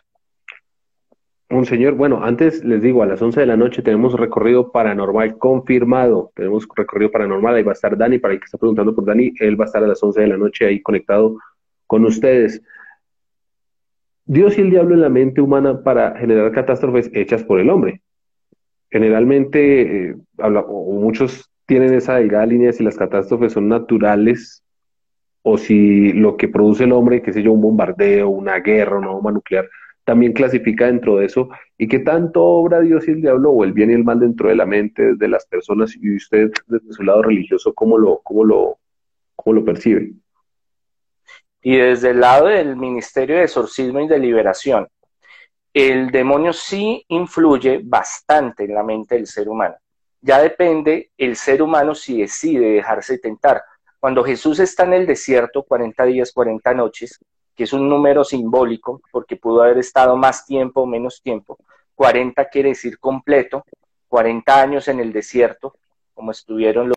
Un 1.48 1.66
señor, 1.66 1.94
bueno, 1.94 2.24
antes 2.24 2.64
les 2.64 2.82
digo, 2.82 3.04
a 3.04 3.06
las 3.06 3.22
11 3.22 3.38
de 3.38 3.46
la 3.46 3.56
noche 3.56 3.80
tenemos 3.80 4.14
recorrido 4.14 4.72
paranormal 4.72 5.38
confirmado. 5.38 6.32
Tenemos 6.34 6.66
recorrido 6.74 7.12
paranormal, 7.12 7.54
ahí 7.54 7.62
va 7.62 7.70
a 7.70 7.74
estar 7.74 7.96
Dani, 7.96 8.18
para 8.18 8.34
el 8.34 8.40
que 8.40 8.46
está 8.46 8.58
preguntando 8.58 8.92
por 8.92 9.04
Dani, 9.04 9.32
él 9.38 9.58
va 9.58 9.66
a 9.66 9.66
estar 9.66 9.84
a 9.84 9.86
las 9.86 10.02
11 10.02 10.22
de 10.22 10.26
la 10.26 10.36
noche 10.36 10.66
ahí 10.66 10.82
conectado 10.82 11.36
con 11.86 12.04
ustedes. 12.04 12.62
Dios 14.24 14.58
y 14.58 14.62
el 14.62 14.70
diablo 14.70 14.94
en 14.94 15.02
la 15.02 15.08
mente 15.08 15.40
humana 15.40 15.82
para 15.82 16.18
generar 16.18 16.50
catástrofes 16.52 17.10
hechas 17.14 17.44
por 17.44 17.60
el 17.60 17.70
hombre. 17.70 18.02
Generalmente, 18.90 20.08
eh, 20.10 20.16
o 20.38 20.92
muchos 21.00 21.50
tienen 21.66 21.94
esa 21.94 22.16
delgada 22.16 22.46
línea 22.46 22.72
si 22.72 22.82
las 22.82 22.96
catástrofes 22.96 23.52
son 23.52 23.68
naturales 23.68 24.62
o 25.42 25.58
si 25.58 26.12
lo 26.12 26.36
que 26.36 26.48
produce 26.48 26.84
el 26.84 26.92
hombre, 26.92 27.22
qué 27.22 27.32
sé 27.32 27.42
yo, 27.42 27.52
un 27.52 27.60
bombardeo, 27.60 28.28
una 28.28 28.58
guerra, 28.58 28.98
una 28.98 29.10
bomba 29.10 29.30
nuclear, 29.30 29.68
también 30.04 30.32
clasifica 30.32 30.86
dentro 30.86 31.16
de 31.16 31.26
eso 31.26 31.48
y 31.78 31.88
qué 31.88 31.98
tanto 32.00 32.42
obra 32.42 32.80
Dios 32.80 33.06
y 33.06 33.12
el 33.12 33.20
diablo 33.20 33.50
o 33.50 33.64
el 33.64 33.72
bien 33.72 33.90
y 33.90 33.94
el 33.94 34.04
mal 34.04 34.20
dentro 34.20 34.48
de 34.48 34.56
la 34.56 34.66
mente 34.66 35.14
de 35.14 35.28
las 35.28 35.46
personas 35.46 35.96
y 35.96 36.16
usted 36.16 36.50
desde 36.66 36.92
su 36.92 37.02
lado 37.02 37.22
religioso, 37.22 37.74
¿cómo 37.74 37.98
lo, 37.98 38.20
cómo 38.22 38.44
lo, 38.44 38.78
cómo 39.34 39.54
lo 39.54 39.64
percibe? 39.64 40.12
Y 41.68 41.78
desde 41.78 42.10
el 42.10 42.20
lado 42.20 42.46
del 42.46 42.76
Ministerio 42.76 43.38
de 43.38 43.42
Exorcismo 43.42 43.98
y 43.98 44.06
de 44.06 44.20
Liberación, 44.20 44.86
el 45.74 46.12
demonio 46.12 46.52
sí 46.52 47.04
influye 47.08 47.80
bastante 47.82 48.66
en 48.66 48.74
la 48.74 48.84
mente 48.84 49.16
del 49.16 49.26
ser 49.26 49.48
humano. 49.48 49.74
Ya 50.20 50.40
depende 50.40 51.10
el 51.18 51.34
ser 51.34 51.60
humano 51.62 51.92
si 51.96 52.20
decide 52.20 52.74
dejarse 52.74 53.18
tentar. 53.18 53.64
Cuando 53.98 54.22
Jesús 54.22 54.60
está 54.60 54.84
en 54.84 54.92
el 54.92 55.06
desierto, 55.08 55.64
40 55.64 56.04
días, 56.04 56.30
40 56.30 56.72
noches, 56.72 57.18
que 57.56 57.64
es 57.64 57.72
un 57.72 57.88
número 57.88 58.22
simbólico, 58.22 59.02
porque 59.10 59.34
pudo 59.34 59.62
haber 59.62 59.78
estado 59.78 60.16
más 60.16 60.46
tiempo 60.46 60.82
o 60.82 60.86
menos 60.86 61.20
tiempo, 61.20 61.58
40 61.96 62.48
quiere 62.48 62.68
decir 62.68 63.00
completo, 63.00 63.64
40 64.06 64.62
años 64.62 64.86
en 64.86 65.00
el 65.00 65.12
desierto, 65.12 65.74
como 66.14 66.30
estuvieron 66.30 66.90
los 66.90 66.96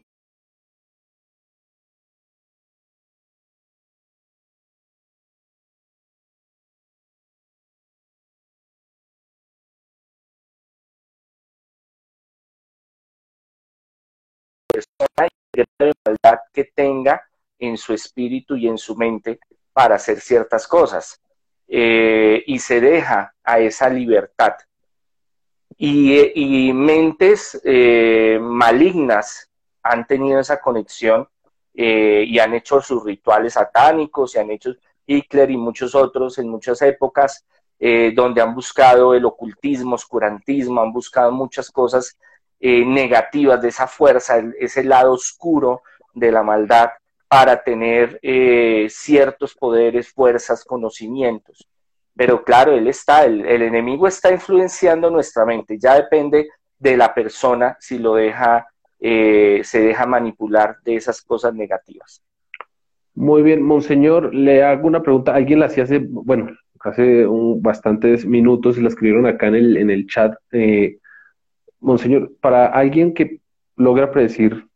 persona 14.79 15.29
y 15.53 15.59
la 15.59 15.93
maldad 16.05 16.39
que 16.53 16.65
tenga 16.65 17.21
en 17.57 17.77
su 17.77 17.93
espíritu 17.93 18.55
y 18.55 18.67
en 18.67 18.77
su 18.77 18.95
mente 18.95 19.39
para 19.73 19.95
hacer 19.95 20.19
ciertas 20.21 20.67
cosas. 20.67 21.21
Eh, 21.67 22.43
y 22.47 22.57
se 22.59 22.81
deja 22.81 23.33
a 23.43 23.59
esa 23.59 23.89
libertad. 23.89 24.53
Y, 25.77 26.73
mentes 26.73 27.59
eh, 27.63 28.37
malignas 28.41 29.49
han 29.83 30.05
tenido 30.05 30.39
esa 30.39 30.59
conexión 30.59 31.27
eh, 31.73 32.25
y 32.27 32.39
han 32.39 32.53
hecho 32.53 32.81
sus 32.81 33.03
rituales 33.05 33.53
satánicos 33.53 34.35
y 34.35 34.39
han 34.39 34.51
hecho 34.51 34.71
Hitler 35.05 35.51
y 35.51 35.57
muchos 35.57 35.95
otros 35.95 36.37
en 36.39 36.49
muchas 36.49 36.81
épocas 36.81 37.45
donde 38.13 38.41
han 38.41 38.53
buscado 38.53 39.13
el 39.13 39.23
ocultismo, 39.23 39.95
oscurantismo, 39.95 40.81
han 40.81 40.91
buscado 40.91 41.31
muchas 41.31 41.71
cosas 41.71 42.17
eh, 42.59 42.85
negativas, 42.85 43.61
de 43.61 43.69
esa 43.69 43.87
fuerza, 43.87 44.43
ese 44.59 44.83
lado 44.83 45.13
oscuro 45.13 45.81
de 46.13 46.31
la 46.31 46.43
maldad 46.43 46.89
para 47.29 47.63
tener 47.63 48.19
eh, 48.21 48.87
ciertos 48.89 49.53
poderes, 49.55 50.11
fuerzas, 50.11 50.65
conocimientos. 50.65 51.69
Pero 52.15 52.43
claro, 52.43 52.73
él 52.73 52.87
está, 52.87 53.23
el, 53.23 53.45
enemigo 53.45 54.07
está 54.07 54.31
influenciando 54.31 55.09
nuestra 55.09 55.45
mente, 55.45 55.77
ya 55.79 55.95
depende 55.95 56.49
de 56.77 56.97
la 56.97 57.13
persona 57.13 57.77
si 57.79 57.99
lo 57.99 58.15
deja, 58.15 58.67
eh, 58.99 59.61
se 59.63 59.81
deja 59.81 60.05
manipular 60.05 60.77
de 60.83 60.95
esas 60.95 61.21
cosas 61.21 61.53
negativas. 61.53 62.21
Muy 63.13 63.41
bien, 63.41 63.61
Monseñor, 63.61 64.33
le 64.33 64.63
hago 64.63 64.87
una 64.87 65.01
pregunta. 65.01 65.35
Alguien 65.35 65.59
la 65.59 65.67
hacía 65.67 65.83
hace, 65.83 65.99
bueno, 65.99 66.49
hace 66.79 67.25
bastantes 67.57 68.25
minutos 68.25 68.77
y 68.77 68.81
la 68.81 68.89
escribieron 68.89 69.27
acá 69.27 69.47
en 69.47 69.55
el, 69.55 69.77
en 69.77 69.89
el 69.89 70.07
chat. 70.07 70.33
Monseñor, 71.79 72.31
para 72.41 72.67
alguien 72.67 73.13
que 73.13 73.39
logra 73.75 74.11
predecir 74.11 74.67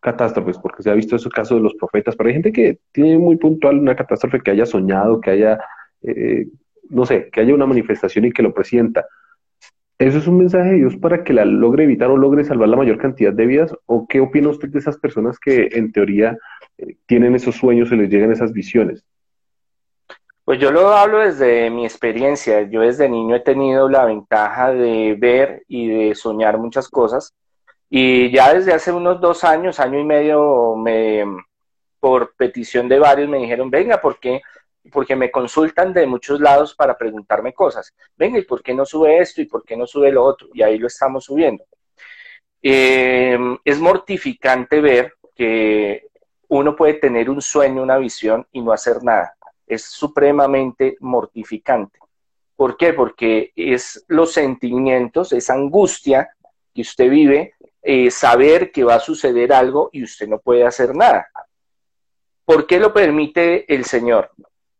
catástrofes, 0.00 0.58
porque 0.58 0.82
se 0.82 0.90
ha 0.90 0.94
visto 0.94 1.16
ese 1.16 1.28
caso 1.30 1.56
de 1.56 1.60
los 1.60 1.74
profetas, 1.74 2.14
pero 2.14 2.28
hay 2.28 2.34
gente 2.34 2.52
que 2.52 2.78
tiene 2.92 3.18
muy 3.18 3.36
puntual 3.36 3.78
una 3.78 3.96
catástrofe 3.96 4.40
que 4.40 4.52
haya 4.52 4.66
soñado, 4.66 5.20
que 5.20 5.30
haya, 5.30 5.58
eh, 6.02 6.46
no 6.88 7.04
sé, 7.04 7.28
que 7.32 7.40
haya 7.40 7.54
una 7.54 7.66
manifestación 7.66 8.24
y 8.24 8.32
que 8.32 8.42
lo 8.42 8.54
presienta. 8.54 9.04
¿Eso 9.98 10.18
es 10.18 10.26
un 10.28 10.38
mensaje 10.38 10.70
de 10.70 10.76
Dios 10.76 10.96
para 10.96 11.24
que 11.24 11.32
la 11.32 11.44
logre 11.44 11.84
evitar 11.84 12.10
o 12.10 12.16
logre 12.18 12.44
salvar 12.44 12.68
la 12.68 12.76
mayor 12.76 12.98
cantidad 12.98 13.32
de 13.32 13.46
vidas? 13.46 13.74
¿O 13.86 14.06
qué 14.06 14.20
opina 14.20 14.50
usted 14.50 14.68
de 14.68 14.78
esas 14.78 14.98
personas 14.98 15.38
que 15.38 15.70
en 15.72 15.90
teoría 15.90 16.36
eh, 16.78 16.96
tienen 17.06 17.34
esos 17.34 17.56
sueños 17.56 17.90
y 17.90 17.96
les 17.96 18.10
llegan 18.10 18.30
esas 18.30 18.52
visiones? 18.52 19.04
Pues 20.46 20.60
yo 20.60 20.70
lo 20.70 20.92
hablo 20.96 21.18
desde 21.18 21.70
mi 21.70 21.84
experiencia. 21.84 22.62
Yo 22.62 22.82
desde 22.82 23.08
niño 23.08 23.34
he 23.34 23.40
tenido 23.40 23.88
la 23.88 24.04
ventaja 24.04 24.72
de 24.72 25.16
ver 25.18 25.64
y 25.66 25.88
de 25.88 26.14
soñar 26.14 26.56
muchas 26.58 26.88
cosas. 26.88 27.34
Y 27.90 28.30
ya 28.30 28.54
desde 28.54 28.72
hace 28.72 28.92
unos 28.92 29.20
dos 29.20 29.42
años, 29.42 29.80
año 29.80 29.98
y 29.98 30.04
medio, 30.04 30.76
me, 30.76 31.24
por 31.98 32.36
petición 32.36 32.88
de 32.88 33.00
varios 33.00 33.28
me 33.28 33.38
dijeron, 33.38 33.70
venga, 33.70 34.00
¿por 34.00 34.20
qué 34.20 34.40
porque 34.92 35.16
me 35.16 35.32
consultan 35.32 35.92
de 35.92 36.06
muchos 36.06 36.40
lados 36.40 36.74
para 36.74 36.96
preguntarme 36.96 37.52
cosas. 37.52 37.92
Venga, 38.16 38.38
¿y 38.38 38.42
por 38.42 38.62
qué 38.62 38.72
no 38.72 38.86
sube 38.86 39.18
esto? 39.18 39.42
¿Y 39.42 39.46
por 39.46 39.64
qué 39.64 39.76
no 39.76 39.84
sube 39.84 40.12
lo 40.12 40.22
otro? 40.22 40.48
Y 40.54 40.62
ahí 40.62 40.78
lo 40.78 40.86
estamos 40.86 41.24
subiendo. 41.24 41.64
Eh, 42.62 43.36
es 43.64 43.80
mortificante 43.80 44.80
ver 44.80 45.14
que 45.34 46.06
uno 46.48 46.76
puede 46.76 46.94
tener 46.94 47.28
un 47.30 47.42
sueño, 47.42 47.82
una 47.82 47.98
visión 47.98 48.46
y 48.52 48.62
no 48.62 48.72
hacer 48.72 49.02
nada. 49.02 49.35
Es 49.66 49.84
supremamente 49.84 50.96
mortificante. 51.00 51.98
¿Por 52.56 52.76
qué? 52.76 52.92
Porque 52.94 53.52
es 53.54 54.04
los 54.08 54.32
sentimientos, 54.32 55.32
esa 55.32 55.54
angustia 55.54 56.30
que 56.74 56.82
usted 56.82 57.10
vive, 57.10 57.54
eh, 57.82 58.10
saber 58.10 58.72
que 58.72 58.84
va 58.84 58.96
a 58.96 59.00
suceder 59.00 59.52
algo 59.52 59.90
y 59.92 60.02
usted 60.02 60.26
no 60.26 60.38
puede 60.38 60.64
hacer 60.64 60.94
nada. 60.94 61.28
¿Por 62.44 62.66
qué 62.66 62.78
lo 62.80 62.92
permite 62.92 63.72
el 63.72 63.84
Señor? 63.84 64.30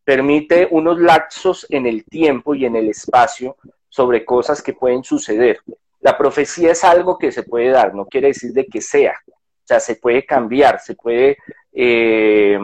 Permite 0.05 0.68
unos 0.70 0.99
lapsos 0.99 1.66
en 1.68 1.87
el 1.87 2.05
tiempo 2.05 2.55
y 2.55 2.64
en 2.64 2.77
el 2.77 2.88
espacio 2.88 3.57
sobre 3.88 4.25
cosas 4.25 4.62
que 4.62 4.72
pueden 4.72 5.05
suceder. 5.05 5.61
La 6.01 6.16
profecía 6.16 6.72
es 6.72 6.85
algo 6.85 7.18
que 7.18 7.33
se 7.33 7.42
puede 7.42 7.70
dar, 7.70 7.94
no 7.94 8.07
quiere 8.07 8.29
decir 8.29 8.53
de 8.53 8.66
que 8.66 8.81
sea. 8.81 9.14
O 9.29 9.66
sea, 9.66 9.81
se 9.81 9.96
puede 9.96 10.25
cambiar, 10.25 10.81
se 10.81 10.94
puede 10.94 11.38
eh, 11.72 12.59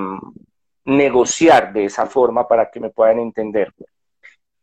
negociar 0.85 1.73
de 1.73 1.85
esa 1.85 2.07
forma 2.07 2.47
para 2.47 2.71
que 2.71 2.81
me 2.81 2.91
puedan 2.91 3.21
entender. 3.21 3.73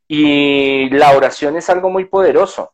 Y 0.07 0.89
la 0.89 1.15
oración 1.15 1.55
es 1.57 1.69
algo 1.69 1.89
muy 1.89 2.05
poderoso. 2.05 2.73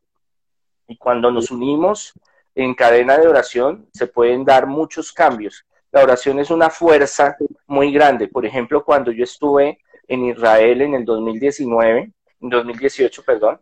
Y 0.87 0.97
cuando 0.97 1.31
nos 1.31 1.51
unimos 1.51 2.13
en 2.53 2.73
cadena 2.73 3.17
de 3.17 3.27
oración, 3.27 3.89
se 3.93 4.07
pueden 4.07 4.45
dar 4.45 4.67
muchos 4.67 5.11
cambios. 5.11 5.65
La 5.91 6.03
oración 6.03 6.39
es 6.39 6.49
una 6.49 6.69
fuerza 6.69 7.35
muy 7.67 7.91
grande. 7.91 8.27
Por 8.27 8.45
ejemplo, 8.45 8.83
cuando 8.83 9.11
yo 9.11 9.23
estuve 9.23 9.79
en 10.07 10.25
Israel 10.25 10.81
en 10.81 10.93
el 10.93 11.05
2019, 11.05 12.11
2018, 12.39 13.23
perdón, 13.23 13.59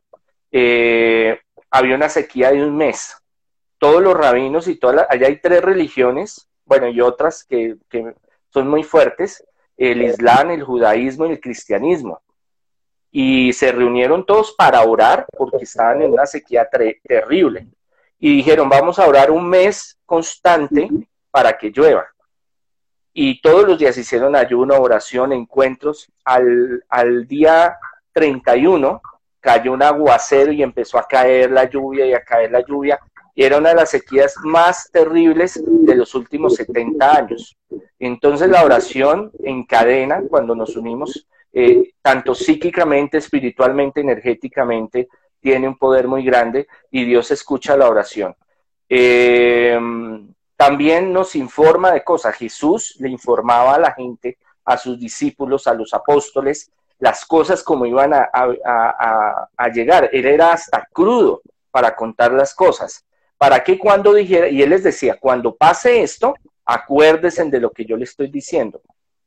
eh, 0.51 1.39
había 1.71 1.95
una 1.95 2.09
sequía 2.09 2.51
de 2.51 2.63
un 2.63 2.75
mes. 2.75 3.17
Todos 3.79 4.01
los 4.01 4.15
rabinos 4.15 4.67
y 4.67 4.75
todas 4.75 5.07
allá 5.09 5.27
hay 5.27 5.39
tres 5.39 5.61
religiones, 5.63 6.47
bueno, 6.65 6.87
y 6.87 7.01
otras 7.01 7.43
que, 7.43 7.75
que 7.89 8.13
son 8.49 8.67
muy 8.67 8.83
fuertes, 8.83 9.43
el 9.91 10.01
Islam, 10.01 10.51
el 10.51 10.63
judaísmo 10.63 11.25
y 11.25 11.31
el 11.31 11.39
cristianismo 11.39 12.21
y 13.15 13.53
se 13.53 13.71
reunieron 13.71 14.25
todos 14.25 14.55
para 14.57 14.81
orar 14.81 15.27
porque 15.37 15.57
estaban 15.61 16.01
en 16.01 16.13
una 16.13 16.25
sequía 16.25 16.67
terrible. 17.03 17.67
Y 18.17 18.37
dijeron, 18.37 18.67
vamos 18.67 18.97
a 18.97 19.07
orar 19.07 19.29
un 19.29 19.47
mes 19.47 19.99
constante 20.03 20.89
para 21.29 21.55
que 21.55 21.69
llueva. 21.69 22.07
Y 23.13 23.39
todos 23.39 23.67
los 23.67 23.77
días 23.77 23.95
hicieron 23.99 24.35
ayuno, 24.35 24.79
oración, 24.79 25.31
encuentros. 25.31 26.11
Al, 26.25 26.83
al 26.89 27.27
día 27.27 27.77
31 28.13 28.99
cayó 29.39 29.73
un 29.73 29.83
aguacero 29.83 30.51
y 30.51 30.63
empezó 30.63 30.97
a 30.97 31.07
caer 31.07 31.51
la 31.51 31.69
lluvia 31.69 32.07
y 32.07 32.13
a 32.13 32.23
caer 32.23 32.51
la 32.51 32.65
lluvia. 32.65 32.99
Y 33.35 33.43
era 33.43 33.57
una 33.57 33.69
de 33.69 33.75
las 33.75 33.89
sequías 33.89 34.35
más 34.43 34.89
terribles 34.91 35.61
de 35.65 35.95
los 35.95 36.13
últimos 36.15 36.55
70 36.55 37.17
años. 37.17 37.57
Entonces 37.99 38.49
la 38.49 38.63
oración 38.63 39.31
en 39.43 39.65
cadena, 39.65 40.21
cuando 40.29 40.55
nos 40.55 40.75
unimos, 40.75 41.27
eh, 41.51 41.93
tanto 42.01 42.35
psíquicamente, 42.35 43.17
espiritualmente, 43.17 44.01
energéticamente, 44.01 45.07
tiene 45.39 45.67
un 45.67 45.77
poder 45.77 46.07
muy 46.07 46.23
grande 46.23 46.67
y 46.91 47.05
Dios 47.05 47.31
escucha 47.31 47.75
la 47.75 47.89
oración. 47.89 48.35
Eh, 48.87 49.79
también 50.55 51.11
nos 51.11 51.35
informa 51.35 51.91
de 51.91 52.03
cosas. 52.03 52.35
Jesús 52.35 52.95
le 52.99 53.09
informaba 53.09 53.75
a 53.75 53.79
la 53.79 53.91
gente, 53.91 54.37
a 54.65 54.77
sus 54.77 54.99
discípulos, 54.99 55.67
a 55.67 55.73
los 55.73 55.93
apóstoles, 55.93 56.71
las 56.99 57.25
cosas 57.25 57.63
como 57.63 57.85
iban 57.85 58.13
a, 58.13 58.29
a, 58.31 59.67
llegar. 59.69 60.09
Él 60.13 60.25
era 60.25 60.53
hasta 60.53 60.87
crudo 60.93 61.41
para 61.69 61.95
contar 61.95 62.31
las 62.31 62.55
cosas. 62.55 63.03
Para 63.43 63.61
que 63.61 63.77
cuando 63.77 64.13
dijera, 64.13 64.47
y 64.47 64.61
él 64.61 64.69
les 64.69 64.83
decía, 64.83 65.17
cuando 65.19 65.53
pase 65.53 66.01
esto, 66.01 66.33
acuérdense 66.63 67.43
de 67.43 67.59
lo 67.59 67.71
que 67.71 67.83
yo 67.83 67.97
le 67.97 68.05
estoy 68.05 68.27
diciendo 68.27 68.81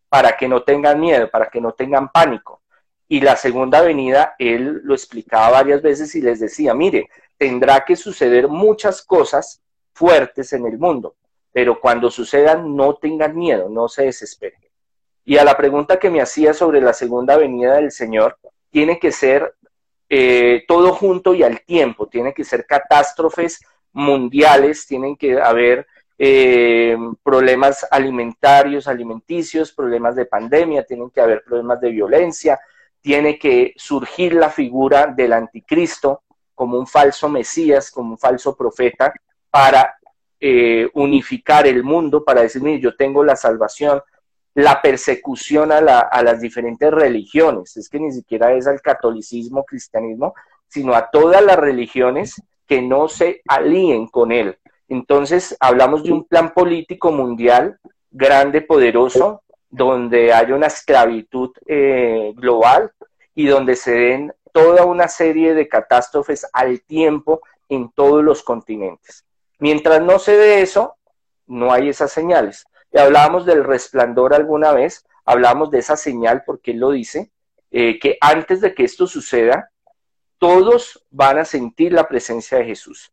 para 0.08 0.38
que 0.38 0.48
no 0.48 0.62
tengan 0.62 0.98
miedo, 0.98 1.30
para 1.30 1.50
que 1.50 1.60
no 1.60 1.72
tengan 1.72 2.10
pánico. 2.10 2.62
Y 3.08 3.20
la 3.20 3.36
segunda 3.36 3.82
venida, 3.82 4.34
él 4.38 4.80
lo 4.84 4.94
explicaba 4.94 5.50
varias 5.50 5.82
veces 5.82 6.14
y 6.14 6.22
les 6.22 6.40
decía, 6.40 6.72
mire, 6.72 7.10
tendrá 7.36 7.84
que 7.84 7.94
suceder 7.94 8.48
muchas 8.48 9.02
cosas 9.02 9.60
fuertes 9.92 10.54
en 10.54 10.64
el 10.64 10.78
mundo, 10.78 11.16
pero 11.52 11.78
cuando 11.78 12.10
sucedan 12.10 12.74
no 12.74 12.94
tengan 12.94 13.36
miedo, 13.36 13.68
no 13.68 13.86
se 13.86 14.04
desesperen. 14.04 14.62
Y 15.26 15.36
a 15.36 15.44
la 15.44 15.58
pregunta 15.58 15.98
que 15.98 16.08
me 16.08 16.22
hacía 16.22 16.54
sobre 16.54 16.80
la 16.80 16.94
segunda 16.94 17.36
venida 17.36 17.74
del 17.74 17.92
Señor, 17.92 18.38
tiene 18.70 18.98
que 18.98 19.12
ser 19.12 19.56
eh, 20.08 20.64
todo 20.66 20.94
junto 20.94 21.34
y 21.34 21.42
al 21.42 21.60
tiempo, 21.66 22.06
tiene 22.06 22.32
que 22.32 22.44
ser 22.44 22.64
catástrofes 22.64 23.60
mundiales, 23.96 24.86
tienen 24.86 25.16
que 25.16 25.40
haber 25.40 25.86
eh, 26.18 26.96
problemas 27.22 27.86
alimentarios, 27.90 28.86
alimenticios, 28.86 29.72
problemas 29.72 30.14
de 30.14 30.26
pandemia, 30.26 30.84
tienen 30.84 31.10
que 31.10 31.20
haber 31.22 31.42
problemas 31.42 31.80
de 31.80 31.90
violencia, 31.90 32.60
tiene 33.00 33.38
que 33.38 33.72
surgir 33.76 34.34
la 34.34 34.50
figura 34.50 35.06
del 35.06 35.32
anticristo 35.32 36.22
como 36.54 36.78
un 36.78 36.86
falso 36.86 37.28
Mesías, 37.30 37.90
como 37.90 38.12
un 38.12 38.18
falso 38.18 38.54
profeta, 38.54 39.14
para 39.50 39.96
eh, 40.40 40.88
unificar 40.92 41.66
el 41.66 41.82
mundo, 41.82 42.22
para 42.22 42.42
decir, 42.42 42.62
mire, 42.62 42.80
yo 42.80 42.96
tengo 42.96 43.24
la 43.24 43.36
salvación, 43.36 44.02
la 44.54 44.82
persecución 44.82 45.72
a, 45.72 45.78
a, 45.78 46.22
las 46.22 46.40
diferentes 46.42 46.90
religiones, 46.90 47.76
es 47.78 47.88
que 47.88 48.00
ni 48.00 48.12
siquiera 48.12 48.52
es 48.52 48.66
al 48.66 48.82
catolicismo, 48.82 49.64
cristianismo, 49.64 50.34
sino 50.68 50.94
a 50.94 51.10
todas 51.10 51.42
las 51.42 51.56
religiones 51.56 52.42
que 52.66 52.82
no 52.82 53.08
se 53.08 53.42
alíen 53.46 54.06
con 54.08 54.32
él, 54.32 54.58
entonces, 54.88 55.56
hablamos 55.60 56.04
de 56.04 56.12
un 56.12 56.24
plan 56.24 56.52
político 56.54 57.10
mundial 57.10 57.78
grande, 58.10 58.62
poderoso, 58.62 59.42
donde 59.68 60.32
hay 60.32 60.52
una 60.52 60.68
esclavitud 60.68 61.50
eh, 61.66 62.32
global 62.36 62.92
y 63.34 63.46
donde 63.46 63.76
se 63.76 63.92
den 63.92 64.32
toda 64.52 64.84
una 64.84 65.08
serie 65.08 65.54
de 65.54 65.68
catástrofes 65.68 66.46
al 66.52 66.80
tiempo 66.82 67.40
en 67.68 67.90
todos 67.90 68.22
los 68.22 68.42
continentes. 68.42 69.24
Mientras 69.58 70.00
no 70.00 70.18
se 70.18 70.36
dé 70.36 70.62
eso, 70.62 70.96
no 71.46 71.72
hay 71.72 71.88
esas 71.88 72.12
señales. 72.12 72.66
Y 72.92 72.98
hablábamos 72.98 73.44
del 73.44 73.64
resplandor 73.64 74.34
alguna 74.34 74.72
vez, 74.72 75.04
hablamos 75.24 75.70
de 75.70 75.80
esa 75.80 75.96
señal 75.96 76.44
porque 76.46 76.70
él 76.70 76.78
lo 76.78 76.92
dice, 76.92 77.30
eh, 77.72 77.98
que 77.98 78.16
antes 78.20 78.60
de 78.60 78.72
que 78.74 78.84
esto 78.84 79.06
suceda, 79.06 79.70
todos 80.38 81.04
van 81.10 81.38
a 81.38 81.44
sentir 81.44 81.92
la 81.92 82.08
presencia 82.08 82.58
de 82.58 82.64
Jesús 82.64 83.12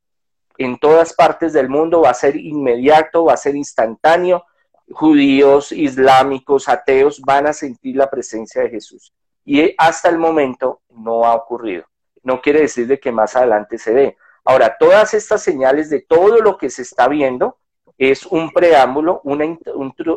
en 0.58 0.78
todas 0.78 1.14
partes 1.14 1.54
del 1.54 1.70
mundo, 1.70 2.02
va 2.02 2.12
a 2.12 2.16
ser 2.16 2.36
inmediato, 2.36 3.26
va 3.26 3.34
a 3.34 3.38
ser 3.38 3.56
instantáneo. 3.56 4.46
Judíos, 4.92 5.72
islámicos, 5.72 6.70
ateos 6.70 7.22
van 7.22 7.48
a 7.48 7.54
sentir 7.54 7.96
la 7.96 8.10
presencia 8.10 8.62
de 8.62 8.70
Jesús. 8.70 9.14
Y 9.46 9.74
hasta 9.78 10.10
el 10.10 10.18
momento 10.18 10.82
no 10.90 11.26
ha 11.26 11.36
ocurrido. 11.36 11.86
No 12.22 12.42
quiere 12.42 12.62
decir 12.62 12.88
de 12.88 13.00
que 13.00 13.12
más 13.12 13.36
adelante 13.36 13.78
se 13.78 13.94
dé. 13.94 14.18
Ahora, 14.46 14.78
todas 14.78 15.14
estas 15.14 15.42
señales 15.42 15.90
de 15.90 16.02
todo 16.02 16.40
lo 16.40 16.58
que 16.58 16.70
se 16.70 16.82
está 16.82 17.08
viendo 17.08 17.58
es 17.98 18.26
un 18.26 18.52
preámbulo, 18.52 19.22
una, 19.24 19.46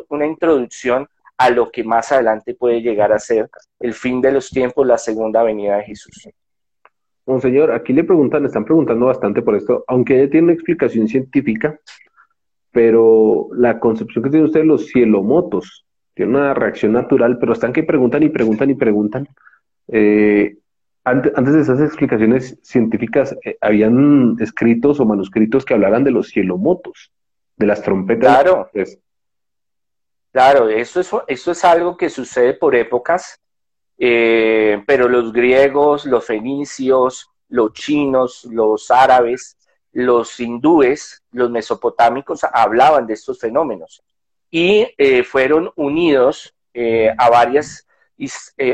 una 0.09 0.25
introducción 0.25 1.07
a 1.37 1.49
lo 1.49 1.71
que 1.71 1.83
más 1.83 2.11
adelante 2.11 2.55
puede 2.55 2.81
llegar 2.81 3.13
a 3.13 3.19
ser 3.19 3.49
el 3.79 3.93
fin 3.93 4.21
de 4.21 4.31
los 4.31 4.49
tiempos, 4.49 4.85
la 4.85 4.97
segunda 4.97 5.43
venida 5.43 5.77
de 5.77 5.83
Jesús. 5.83 6.27
Monseñor, 7.27 7.71
aquí 7.71 7.91
le 7.91 8.05
preguntan, 8.05 8.43
le 8.43 8.47
están 8.47 8.63
preguntando 8.63 9.07
bastante 9.07 9.41
por 9.41 9.55
esto, 9.55 9.83
aunque 9.87 10.29
tiene 10.29 10.45
una 10.45 10.53
explicación 10.53 11.09
científica, 11.09 11.77
pero 12.71 13.49
la 13.51 13.79
concepción 13.79 14.23
que 14.23 14.29
tiene 14.29 14.45
usted 14.45 14.61
de 14.61 14.65
los 14.65 14.87
cielomotos 14.87 15.85
tiene 16.13 16.31
una 16.31 16.53
reacción 16.53 16.93
natural, 16.93 17.37
pero 17.37 17.51
están 17.51 17.73
que 17.73 17.83
preguntan 17.83 18.23
y 18.23 18.29
preguntan 18.29 18.69
y 18.69 18.75
preguntan. 18.75 19.27
Eh, 19.89 20.57
antes, 21.03 21.53
de 21.53 21.61
esas 21.61 21.81
explicaciones 21.81 22.57
científicas, 22.63 23.35
eh, 23.43 23.57
habían 23.59 24.37
escritos 24.39 24.99
o 24.99 25.05
manuscritos 25.05 25.65
que 25.65 25.73
hablaran 25.73 26.05
de 26.05 26.11
los 26.11 26.29
cielomotos, 26.29 27.11
de 27.57 27.65
las 27.65 27.81
trompetas. 27.81 28.41
Claro, 28.41 28.69
claro, 30.31 30.69
eso 30.69 31.01
es, 31.01 31.11
eso 31.27 31.51
es 31.51 31.65
algo 31.65 31.97
que 31.97 32.09
sucede 32.09 32.53
por 32.53 32.73
épocas 32.73 33.41
eh, 33.97 34.83
pero 34.85 35.07
los 35.07 35.33
griegos, 35.33 36.05
los 36.05 36.25
fenicios, 36.25 37.29
los 37.49 37.73
chinos, 37.73 38.45
los 38.45 38.91
árabes, 38.91 39.57
los 39.91 40.39
hindúes, 40.39 41.23
los 41.31 41.49
mesopotámicos 41.49 42.43
hablaban 42.43 43.07
de 43.07 43.15
estos 43.15 43.39
fenómenos 43.39 44.03
y 44.51 44.87
eh, 44.97 45.23
fueron 45.23 45.71
unidos 45.75 46.53
eh, 46.73 47.11
a 47.17 47.29
varias, 47.29 47.87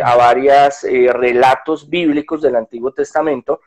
a 0.03 0.15
varias 0.15 0.83
relatos 0.83 1.89
bíblicos 1.89 2.41
del 2.41 2.57
Antiguo 2.57 2.91
Testamento 2.91 3.61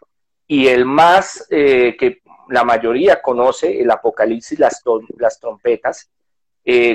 y 0.46 0.68
el 0.68 0.84
más 0.84 1.46
que 1.48 2.20
la 2.48 2.64
mayoría 2.64 3.20
conoce, 3.22 3.80
el 3.80 3.90
Apocalipsis, 3.90 4.58
las, 4.58 4.82
las 5.18 5.40
trompetas, 5.40 6.10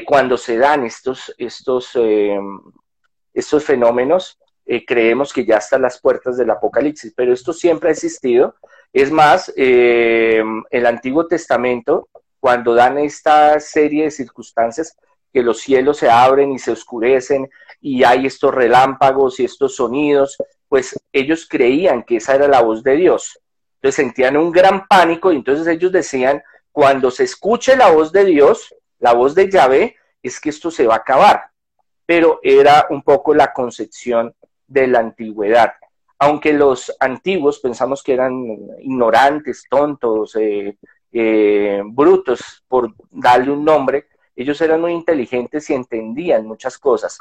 cuando 0.06 0.38
se 0.38 0.58
dan 0.58 0.86
estos, 0.86 1.34
estos, 1.38 1.97
estos 3.34 3.63
fenómenos, 3.63 4.40
eh, 4.73 4.86
creemos 4.86 5.34
que 5.34 5.43
ya 5.43 5.57
está 5.57 5.75
a 5.75 5.79
las 5.79 5.99
puertas 5.99 6.38
del 6.38 6.49
Apocalipsis, 6.49 7.12
pero 7.13 7.34
esto 7.34 7.51
siempre 7.51 7.89
ha 7.89 7.91
existido. 7.91 8.55
Es 8.93 9.12
más, 9.12 9.51
eh, 9.57 10.41
el 10.69 10.86
Antiguo 10.86 11.27
Testamento, 11.27 12.07
cuando 12.39 12.73
dan 12.73 12.97
esta 12.97 13.60
serie 13.60 14.05
de 14.05 14.12
circunstancias, 14.12 14.95
que 15.34 15.43
los 15.43 15.60
cielos 15.60 15.97
se 15.97 16.10
abren 16.10 16.53
y 16.53 16.57
se 16.57 16.71
oscurecen 16.71 17.49
y 17.81 18.05
hay 18.05 18.25
estos 18.25 18.55
relámpagos 18.55 19.41
y 19.41 19.43
estos 19.43 19.75
sonidos, 19.75 20.38
pues 20.69 20.97
ellos 21.12 21.49
creían 21.49 22.03
que 22.03 22.15
esa 22.15 22.36
era 22.36 22.47
la 22.47 22.62
voz 22.62 22.81
de 22.81 22.95
Dios. 22.95 23.41
Entonces 23.75 23.95
sentían 23.95 24.38
un 24.38 24.53
gran 24.53 24.88
pánico 24.88 25.34
y 25.34 25.36
entonces 25.36 25.67
ellos 25.67 25.91
decían, 25.91 26.41
cuando 26.71 27.12
se 27.12 27.25
escuche 27.25 27.75
la 27.75 27.91
voz 27.91 28.13
de 28.13 28.23
Dios, 28.23 28.73
la 28.99 29.12
voz 29.12 29.36
de 29.36 29.51
Yahvé, 29.51 29.97
es 30.23 30.39
que 30.39 30.49
esto 30.49 30.71
se 30.71 30.88
va 30.88 30.93
a 30.93 30.99
acabar. 30.99 31.49
Pero 32.05 32.39
era 32.41 32.88
un 32.89 33.03
poco 33.03 33.34
la 33.34 33.51
concepción 33.51 34.34
de 34.71 34.88
la 34.88 34.99
antigüedad. 34.99 35.73
Aunque 36.17 36.53
los 36.53 36.95
antiguos 36.99 37.60
pensamos 37.60 38.01
que 38.03 38.13
eran 38.13 38.34
ignorantes, 38.79 39.65
tontos, 39.69 40.36
eh, 40.36 40.77
eh, 41.12 41.81
brutos, 41.84 42.63
por 42.67 42.93
darle 43.10 43.51
un 43.51 43.65
nombre, 43.65 44.07
ellos 44.36 44.62
eran 44.62 44.81
muy 44.81 44.93
inteligentes 44.93 45.69
y 45.69 45.73
entendían 45.73 46.45
muchas 46.45 46.77
cosas, 46.77 47.19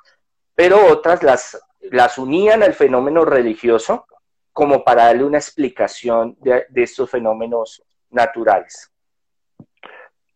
pero 0.54 0.86
otras 0.86 1.22
las, 1.22 1.60
las 1.80 2.18
unían 2.18 2.62
al 2.62 2.74
fenómeno 2.74 3.24
religioso 3.24 4.06
como 4.52 4.84
para 4.84 5.06
darle 5.06 5.24
una 5.24 5.38
explicación 5.38 6.36
de, 6.40 6.66
estos 6.76 7.10
fenómenos 7.10 7.82
naturales. 8.10 8.90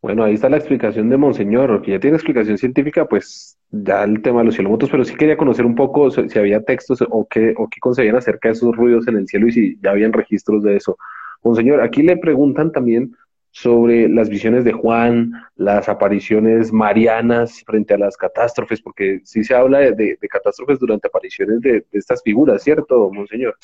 Bueno, 0.05 0.23
ahí 0.23 0.35
está 0.35 0.51
la 0.51 0.59
explicación 0.59 1.09
de 1.09 1.17
Monseñor, 1.17 1.81
que 1.81 1.93
ya 1.93 1.99
tiene 1.99 2.19
explicación 2.19 2.59
científica, 2.59 3.07
pues 3.07 3.57
ya 3.71 4.05
el 4.05 4.21
tema 4.21 4.41
de 4.41 4.45
los 4.45 4.55
cielomotos, 4.55 4.91
pero 4.91 5.03
sí 5.03 5.17
quería 5.17 5.39
conocer 5.39 5.65
un 5.65 5.75
poco 5.75 6.11
si 6.11 6.39
había 6.39 6.63
textos 6.63 7.03
o 7.09 7.27
qué, 7.27 7.55
o 7.57 7.71
qué 7.71 7.81
concebían 7.81 8.17
acerca 8.17 8.51
de 8.51 8.53
esos 8.53 8.77
ruidos 8.77 9.09
en 9.09 9.17
el 9.17 9.27
cielo 9.27 9.47
y 9.47 9.53
si 9.53 9.79
ya 9.83 9.93
habían 9.93 10.13
registros 10.13 10.63
de 10.63 10.77
eso. 10.77 10.99
Monseñor, 11.43 11.81
aquí 11.81 12.03
le 12.03 12.19
preguntan 12.19 12.71
también 12.71 13.17
sobre 13.51 14.07
las 14.11 14.29
visiones 14.29 14.63
de 14.65 14.75
Juan, 14.75 15.33
las 15.57 15.89
apariciones 15.89 16.71
marianas 16.71 17.63
frente 17.65 17.95
a 17.95 17.99
las 17.99 18.19
catástrofes, 18.19 18.83
porque 18.83 19.23
sí 19.25 19.43
se 19.43 19.55
habla 19.55 19.79
de, 19.79 20.19
catástrofes 20.29 20.79
durante 20.81 21.09
apariciones 21.09 21.63
de, 21.63 21.83
estas 21.93 22.23
figuras, 22.23 22.63
¿cierto, 22.63 23.11
Monseñor? 23.11 23.57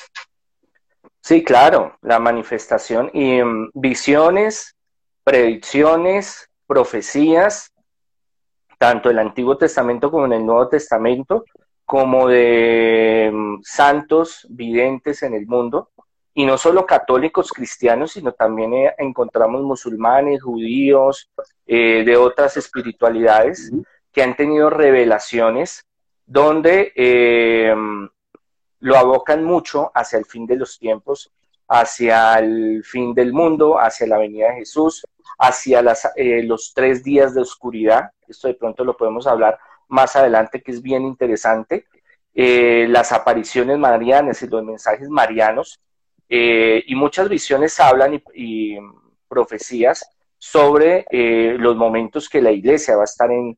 Sí, 1.21 1.45
claro, 1.45 1.99
la 2.01 2.19
manifestación 2.19 3.11
y 3.13 3.43
mm, 3.43 3.73
visiones, 3.75 4.75
predicciones, 5.31 6.51
profecías, 6.67 7.73
tanto 8.79 9.11
en 9.11 9.19
el 9.21 9.29
Antiguo 9.29 9.57
Testamento 9.57 10.11
como 10.11 10.27
en 10.27 10.33
el 10.33 10.45
Nuevo 10.45 10.67
Testamento, 10.67 11.45
como 11.85 12.27
de 12.27 13.31
mm, 13.33 13.61
santos 13.63 14.45
videntes 14.51 15.23
en 15.23 15.35
el 15.35 15.47
mundo, 15.47 15.91
y 16.35 16.45
no 16.47 16.59
solo 16.59 16.85
católicos 16.85 17.53
cristianos, 17.53 18.11
sino 18.11 18.33
también 18.33 18.75
eh, 18.75 18.93
encontramos 18.99 19.63
musulmanes, 19.63 20.43
judíos, 20.43 21.31
eh, 21.65 22.03
de 22.05 22.17
otras 22.17 22.57
espiritualidades 22.57 23.71
que 24.11 24.25
han 24.25 24.35
tenido 24.35 24.69
revelaciones 24.69 25.87
donde 26.27 26.93
eh, 26.97 27.73
lo 28.81 28.97
abocan 28.97 29.45
mucho 29.45 29.93
hacia 29.95 30.19
el 30.19 30.25
fin 30.25 30.45
de 30.47 30.57
los 30.57 30.77
tiempos, 30.77 31.31
hacia 31.69 32.35
el 32.41 32.83
fin 32.83 33.15
del 33.15 33.33
mundo, 33.33 33.79
hacia 33.79 34.09
la 34.09 34.19
venida 34.19 34.49
de 34.49 34.57
Jesús, 34.57 35.07
hacia 35.39 35.83
los 35.83 36.73
tres 36.75 37.03
días 37.03 37.35
de 37.35 37.43
oscuridad. 37.43 38.11
Esto 38.27 38.49
de 38.49 38.55
pronto 38.55 38.85
lo 38.85 38.97
podemos 38.97 39.27
hablar 39.27 39.59
más 39.89 40.17
adelante, 40.17 40.63
que 40.63 40.73
es 40.73 40.83
bien 40.83 41.05
interesante. 41.05 41.87
las 42.35 43.13
apariciones 43.13 43.79
marianas 43.79 44.43
y 44.43 44.49
los 44.49 44.65
mensajes 44.65 45.09
marianos 45.09 45.81
eh, 46.33 46.85
y 46.87 46.95
muchas 46.95 47.29
visiones 47.29 47.81
hablan 47.81 48.23
y, 48.35 48.79
profecías 49.29 50.09
sobre 50.39 51.07
eh, 51.11 51.57
los 51.59 51.77
momentos 51.77 52.29
que 52.29 52.41
la 52.41 52.51
iglesia 52.51 52.97
va 52.97 53.03
a 53.03 53.05
estar 53.05 53.31
en, 53.31 53.57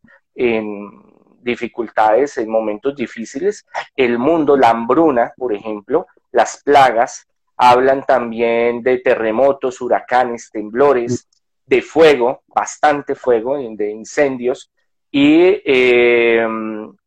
dificultades, 1.43 2.39
en 2.39 2.51
momentos 2.51 2.95
difíciles. 2.97 3.67
El 3.97 4.19
mundo, 4.19 4.57
la 4.57 4.71
hambruna, 4.71 5.33
por 5.37 5.55
ejemplo, 5.55 6.07
las 6.31 6.63
plagas, 6.63 7.27
hablan 7.57 8.05
también 8.07 8.83
de 8.83 8.99
terremotos, 8.99 9.81
huracanes, 9.81 10.51
temblores, 10.51 11.29
de 11.73 11.81
fuego, 11.81 12.43
bastante 12.49 13.15
fuego, 13.15 13.57
de 13.57 13.91
incendios, 13.91 14.71
y 15.11 15.63
eh, 15.65 16.47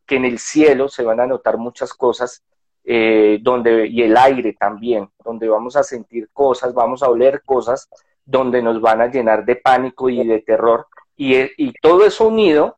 que 0.08 0.16
en 0.16 0.26
el 0.26 0.40
cielo 0.40 0.90
se 0.90 1.04
van 1.04 1.20
a 1.20 1.28
notar 1.28 1.60
muchas 1.60 1.94
cosas 1.94 2.44
eh, 2.84 3.38
donde, 3.44 3.86
y 3.86 4.02
el 4.02 4.18
aire 4.18 4.54
también, 4.54 5.08
donde 5.24 5.48
vamos 5.48 5.76
a 5.76 5.84
sentir 5.84 6.30
cosas, 6.34 6.74
vamos 6.74 7.04
a 7.04 7.10
oler 7.10 7.44
cosas, 7.46 7.88
donde 8.26 8.64
nos 8.64 8.82
van 8.82 9.02
a 9.02 9.08
llenar 9.08 9.46
de 9.46 9.58
pánico 9.58 10.10
y 10.10 10.26
de 10.26 10.42
terror. 10.42 10.88
Y, 11.16 11.36
eh, 11.36 11.52
y 11.58 11.72
todo 11.74 12.04
eso 12.04 12.28
unido, 12.28 12.76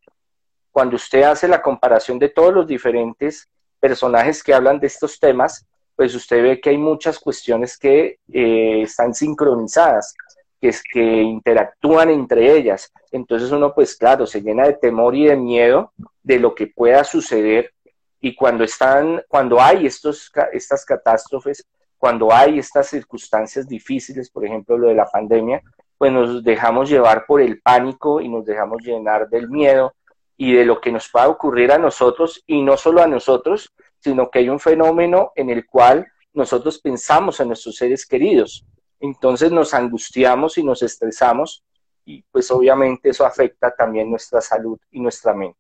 cuando 0.73 0.97
usted 0.97 1.23
hace 1.23 1.47
la 1.47 1.62
comparación 1.62 2.19
de 2.19 2.28
todos 2.28 2.54
los 2.54 2.67
diferentes 2.67 3.47
personajes 3.80 4.43
que 4.43 4.54
hablan 4.54 4.82
de 4.82 4.88
estos 4.88 5.21
temas, 5.21 5.65
pues 5.95 6.13
usted 6.13 6.43
ve 6.43 6.60
que 6.60 6.71
hay 6.71 6.78
muchas 6.78 7.17
cuestiones 7.17 7.78
que 7.78 8.19
están 8.28 9.13
sincronizadas, 9.13 10.13
que, 10.60 11.22
interactúan 11.22 12.10
entre 12.10 12.56
ellas. 12.56 12.91
Entonces 13.12 13.52
uno, 13.52 13.74
pues 13.74 13.96
claro, 13.96 14.26
se 14.26 14.41
llena 14.41 14.65
de 14.65 14.74
temor 14.74 15.15
y 15.15 15.26
de 15.26 15.36
miedo 15.36 15.93
de 16.24 16.39
lo 16.39 16.56
que 16.56 16.67
pueda 16.67 17.04
suceder 17.04 17.74
y 18.20 18.36
cuando 18.36 18.63
están, 18.63 19.22
cuando 19.28 19.62
hay 19.62 19.86
estos, 19.86 20.32
estas 20.52 20.84
catástrofes, 20.86 21.67
cuando 21.98 22.34
hay 22.34 22.60
estas 22.60 22.88
circunstancias 22.88 23.67
difíciles, 23.67 24.30
por 24.30 24.46
ejemplo 24.46 24.78
lo 24.78 24.88
de 24.88 24.96
la 24.96 25.06
pandemia, 25.06 25.62
pues 25.98 26.12
nos 26.12 26.43
dejamos 26.43 26.89
llevar 26.89 27.26
por 27.26 27.41
el 27.41 27.62
pánico 27.62 28.22
y 28.22 28.30
nos 28.30 28.46
dejamos 28.46 28.82
llenar 28.84 29.30
del 29.30 29.50
miedo 29.50 29.93
y 30.36 30.54
de 30.54 30.65
lo 30.65 30.80
que 30.80 30.91
nos 30.91 31.10
pueda 31.10 31.28
ocurrir 31.28 31.72
a 31.72 31.80
nosotros 31.80 32.43
y 32.46 32.62
no 32.62 32.78
solo 32.78 33.02
a 33.02 33.08
nosotros, 33.08 33.74
sino 34.00 34.30
que 34.30 34.39
hay 34.39 34.50
un 34.50 34.60
fenómeno 34.60 35.32
en 35.36 35.50
el 35.50 35.65
cual 35.65 36.08
nosotros 36.34 36.80
pensamos 36.80 37.39
en 37.39 37.48
nuestros 37.48 37.76
seres 37.76 38.06
queridos. 38.06 38.63
Entonces 39.00 39.52
nos 39.52 39.74
angustiamos 39.74 40.58
y 40.58 40.64
nos 40.64 40.82
estresamos 40.82 41.64
y 42.06 42.24
pues 42.32 42.50
obviamente 42.52 43.10
eso 43.10 43.26
afecta 43.26 43.72
también 43.72 44.10
nuestra 44.10 44.42
salud 44.42 44.80
y 44.92 45.00
nuestra 45.00 45.34
mente 45.34 45.60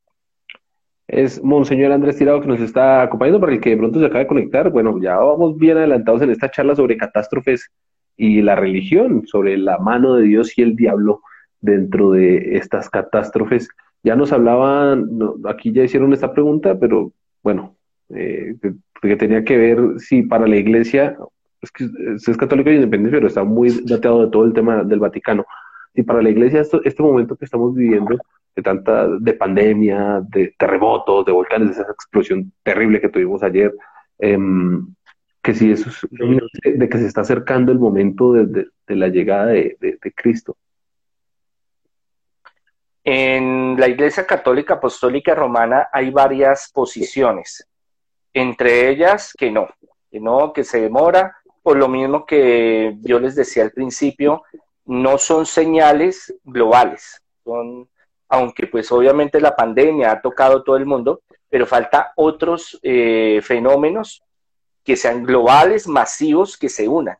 es 1.07 1.41
Monseñor 1.41 1.93
Andrés 1.93 2.17
Tirado 2.17 2.41
que 2.41 2.47
nos 2.47 2.59
está 2.59 3.01
acompañando 3.01 3.39
para 3.39 3.53
el 3.53 3.61
que 3.61 3.71
de 3.71 3.77
pronto 3.77 3.99
se 3.99 4.05
acaba 4.05 4.19
de 4.19 4.27
conectar. 4.27 4.69
Bueno, 4.69 4.99
ya 5.01 5.15
vamos 5.15 5.57
bien 5.57 5.77
adelantados 5.77 6.21
en 6.21 6.31
esta 6.31 6.51
charla 6.51 6.75
sobre 6.75 6.97
catástrofes 6.97 7.71
y 8.17 8.41
la 8.41 8.55
religión, 8.55 9.25
sobre 9.25 9.57
la 9.57 9.77
mano 9.77 10.15
de 10.15 10.23
Dios 10.23 10.57
y 10.57 10.63
el 10.63 10.75
diablo 10.75 11.21
dentro 11.61 12.11
de 12.11 12.57
estas 12.57 12.89
catástrofes. 12.89 13.69
Ya 14.03 14.15
nos 14.15 14.33
hablaban, 14.33 15.07
aquí 15.45 15.71
ya 15.71 15.83
hicieron 15.83 16.13
esta 16.13 16.33
pregunta, 16.33 16.77
pero 16.77 17.13
bueno, 17.41 17.75
eh, 18.09 18.55
que 19.01 19.15
tenía 19.15 19.43
que 19.43 19.57
ver 19.57 19.79
si 19.99 20.23
para 20.23 20.47
la 20.47 20.57
iglesia, 20.57 21.17
es 21.61 21.71
que 21.71 21.89
es 22.15 22.37
católico 22.37 22.69
y 22.69 22.75
independiente, 22.75 23.17
pero 23.17 23.27
está 23.27 23.43
muy 23.43 23.69
dateado 23.85 24.25
de 24.25 24.31
todo 24.31 24.45
el 24.45 24.53
tema 24.53 24.83
del 24.83 24.99
Vaticano. 24.99 25.45
Si 25.93 26.03
para 26.03 26.21
la 26.21 26.29
iglesia 26.29 26.61
esto, 26.61 26.81
este 26.83 27.01
momento 27.01 27.35
que 27.35 27.45
estamos 27.45 27.73
viviendo 27.73 28.17
de 28.55 28.63
tanta, 28.63 29.07
de 29.07 29.33
pandemia, 29.33 30.21
de 30.27 30.53
terremotos, 30.57 31.25
de 31.25 31.31
volcanes, 31.31 31.75
de 31.75 31.81
esa 31.81 31.91
explosión 31.91 32.51
terrible 32.63 32.99
que 32.99 33.09
tuvimos 33.09 33.43
ayer, 33.43 33.73
em, 34.19 34.87
que 35.41 35.53
si 35.53 35.71
eso 35.71 35.89
es 35.89 35.99
de, 36.11 36.89
que 36.89 36.97
se 36.97 37.07
está 37.07 37.21
acercando 37.21 37.71
el 37.71 37.79
momento 37.79 38.33
de, 38.33 38.67
la 38.87 39.07
llegada 39.07 39.45
de, 39.45 39.97
Cristo. 40.15 40.57
En 43.03 43.79
la 43.79 43.87
Iglesia 43.87 44.25
Católica 44.25 44.73
Apostólica 44.73 45.33
Romana 45.33 45.87
hay 45.93 46.09
varias 46.09 46.69
posiciones, 46.73 47.65
entre 48.33 48.89
ellas 48.89 49.33
que 49.37 49.49
no, 49.49 49.69
que 50.11 50.19
no, 50.19 50.51
que 50.51 50.65
se 50.65 50.81
demora, 50.81 51.37
por 51.67 51.75
lo 51.75 51.89
mismo 51.89 52.25
que 52.25 52.95
yo 53.01 53.19
les 53.19 53.35
decía 53.35 53.61
al 53.63 53.71
principio, 53.71 54.43
no 54.85 55.17
son 55.17 55.45
señales 55.45 56.33
globales, 56.45 57.21
son 57.43 57.89
aunque 58.29 58.67
pues 58.67 58.89
obviamente 58.89 59.41
la 59.41 59.53
pandemia 59.53 60.13
ha 60.13 60.21
tocado 60.21 60.63
todo 60.63 60.77
el 60.77 60.85
mundo, 60.85 61.23
pero 61.49 61.65
falta 61.65 62.13
otros 62.15 62.79
eh, 62.83 63.41
fenómenos 63.43 64.23
que 64.81 64.95
sean 64.95 65.25
globales, 65.25 65.89
masivos, 65.89 66.55
que 66.55 66.69
se 66.69 66.87
unan. 66.87 67.17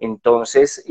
Entonces, 0.00 0.84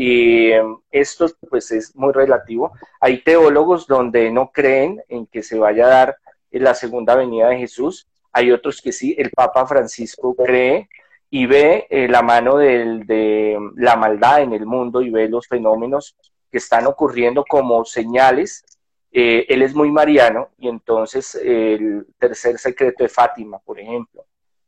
esto 0.90 1.28
pues 1.50 1.72
es 1.72 1.94
muy 1.94 2.14
relativo. 2.14 2.72
Hay 3.02 3.22
teólogos 3.22 3.86
donde 3.86 4.32
no 4.32 4.50
creen 4.54 5.04
en 5.10 5.28
que 5.28 5.44
se 5.44 5.60
vaya 5.60 5.88
a 5.88 5.90
dar 5.90 6.18
la 6.52 6.74
segunda 6.74 7.16
venida 7.16 7.50
de 7.50 7.58
Jesús. 7.58 8.08
Hay 8.32 8.50
otros 8.50 8.82
que 8.82 8.94
sí. 8.94 9.14
El 9.18 9.32
Papa 9.32 9.68
Francisco 9.68 10.34
cree 10.34 10.88
y 11.30 11.46
ve 11.46 11.88
eh, 11.90 12.08
la 12.08 12.22
mano 12.22 12.58
de 12.58 13.58
la 13.76 13.96
maldad 13.96 14.42
en 14.42 14.54
el 14.54 14.66
mundo 14.66 15.02
y 15.02 15.10
ve 15.10 15.28
los 15.28 15.48
fenómenos 15.48 16.16
que 16.50 16.58
están 16.58 16.88
ocurriendo 16.88 17.44
como 17.46 17.84
señales 17.84 18.64
eh, 19.12 19.46
él 19.50 19.62
es 19.62 19.74
muy 19.74 19.92
mariano 19.92 20.50
y 20.58 20.68
entonces 20.68 21.36
el 21.36 22.06
tercer 22.20 22.60
secreto 22.60 23.04
de 23.04 23.10
Fátima, 23.10 23.58
por 23.60 23.80
ejemplo, 23.80 24.26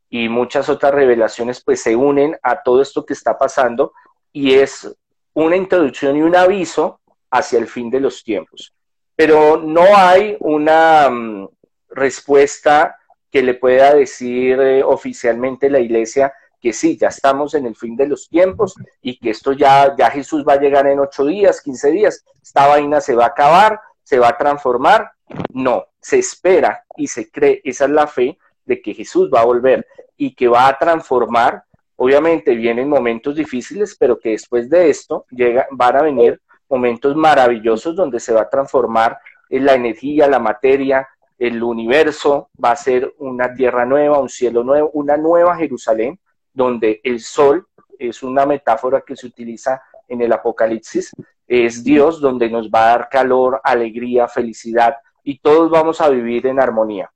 y 0.09 0.27
muchas 0.29 0.69
otras 0.69 0.93
revelaciones 0.93 1.61
pues 1.63 1.81
se 1.81 1.95
unen 1.95 2.35
a 2.41 2.63
todo 2.63 2.81
esto 2.81 3.05
que 3.05 3.13
está 3.13 3.37
pasando 3.37 3.93
y 4.31 4.55
es 4.55 4.91
una 5.33 5.55
introducción 5.55 6.15
y 6.15 6.21
un 6.21 6.35
aviso 6.35 6.99
hacia 7.29 7.59
el 7.59 7.67
fin 7.67 7.89
de 7.89 7.99
los 7.99 8.23
tiempos. 8.23 8.73
Pero 9.15 9.57
no 9.57 9.83
hay 9.95 10.35
una 10.39 11.09
mm, 11.09 11.49
respuesta 11.89 12.97
que 13.29 13.43
le 13.43 13.53
pueda 13.53 13.93
decir 13.93 14.59
eh, 14.59 14.83
oficialmente 14.83 15.69
la 15.69 15.79
iglesia 15.79 16.33
que 16.59 16.73
sí, 16.73 16.97
ya 16.97 17.07
estamos 17.07 17.53
en 17.53 17.65
el 17.65 17.75
fin 17.75 17.95
de 17.95 18.07
los 18.07 18.27
tiempos 18.27 18.75
y 19.01 19.17
que 19.17 19.31
esto 19.31 19.53
ya, 19.53 19.95
ya 19.97 20.09
Jesús 20.11 20.43
va 20.47 20.53
a 20.53 20.59
llegar 20.59 20.87
en 20.87 20.99
ocho 20.99 21.25
días, 21.25 21.61
quince 21.61 21.91
días, 21.91 22.23
esta 22.41 22.67
vaina 22.67 23.01
se 23.01 23.15
va 23.15 23.25
a 23.25 23.29
acabar, 23.29 23.79
se 24.03 24.19
va 24.19 24.29
a 24.29 24.37
transformar. 24.37 25.11
No, 25.53 25.85
se 26.01 26.19
espera 26.19 26.83
y 26.97 27.07
se 27.07 27.29
cree, 27.29 27.61
esa 27.63 27.85
es 27.85 27.91
la 27.91 28.07
fe 28.07 28.37
de 28.65 28.81
que 28.81 28.93
Jesús 28.93 29.29
va 29.33 29.41
a 29.41 29.45
volver 29.45 29.85
y 30.17 30.33
que 30.33 30.47
va 30.47 30.67
a 30.67 30.77
transformar. 30.77 31.63
Obviamente 31.95 32.55
vienen 32.55 32.89
momentos 32.89 33.35
difíciles, 33.35 33.95
pero 33.99 34.19
que 34.19 34.29
después 34.29 34.69
de 34.69 34.89
esto 34.89 35.25
llega, 35.29 35.67
van 35.71 35.97
a 35.97 36.01
venir 36.01 36.41
momentos 36.69 37.15
maravillosos 37.15 37.95
donde 37.95 38.19
se 38.19 38.33
va 38.33 38.41
a 38.41 38.49
transformar 38.49 39.17
la 39.49 39.73
energía, 39.73 40.27
la 40.27 40.39
materia, 40.39 41.07
el 41.37 41.63
universo, 41.63 42.49
va 42.63 42.71
a 42.71 42.75
ser 42.75 43.13
una 43.17 43.53
tierra 43.53 43.85
nueva, 43.85 44.19
un 44.19 44.29
cielo 44.29 44.63
nuevo, 44.63 44.91
una 44.93 45.17
nueva 45.17 45.55
Jerusalén, 45.55 46.19
donde 46.53 47.01
el 47.03 47.19
sol 47.19 47.67
es 47.97 48.23
una 48.23 48.45
metáfora 48.45 49.01
que 49.01 49.15
se 49.15 49.27
utiliza 49.27 49.81
en 50.07 50.21
el 50.21 50.31
Apocalipsis, 50.31 51.11
es 51.47 51.83
Dios 51.83 52.21
donde 52.21 52.49
nos 52.49 52.69
va 52.69 52.83
a 52.83 52.97
dar 52.97 53.09
calor, 53.09 53.59
alegría, 53.63 54.27
felicidad 54.27 54.97
y 55.23 55.39
todos 55.39 55.69
vamos 55.69 56.01
a 56.01 56.09
vivir 56.09 56.47
en 56.47 56.59
armonía 56.59 57.11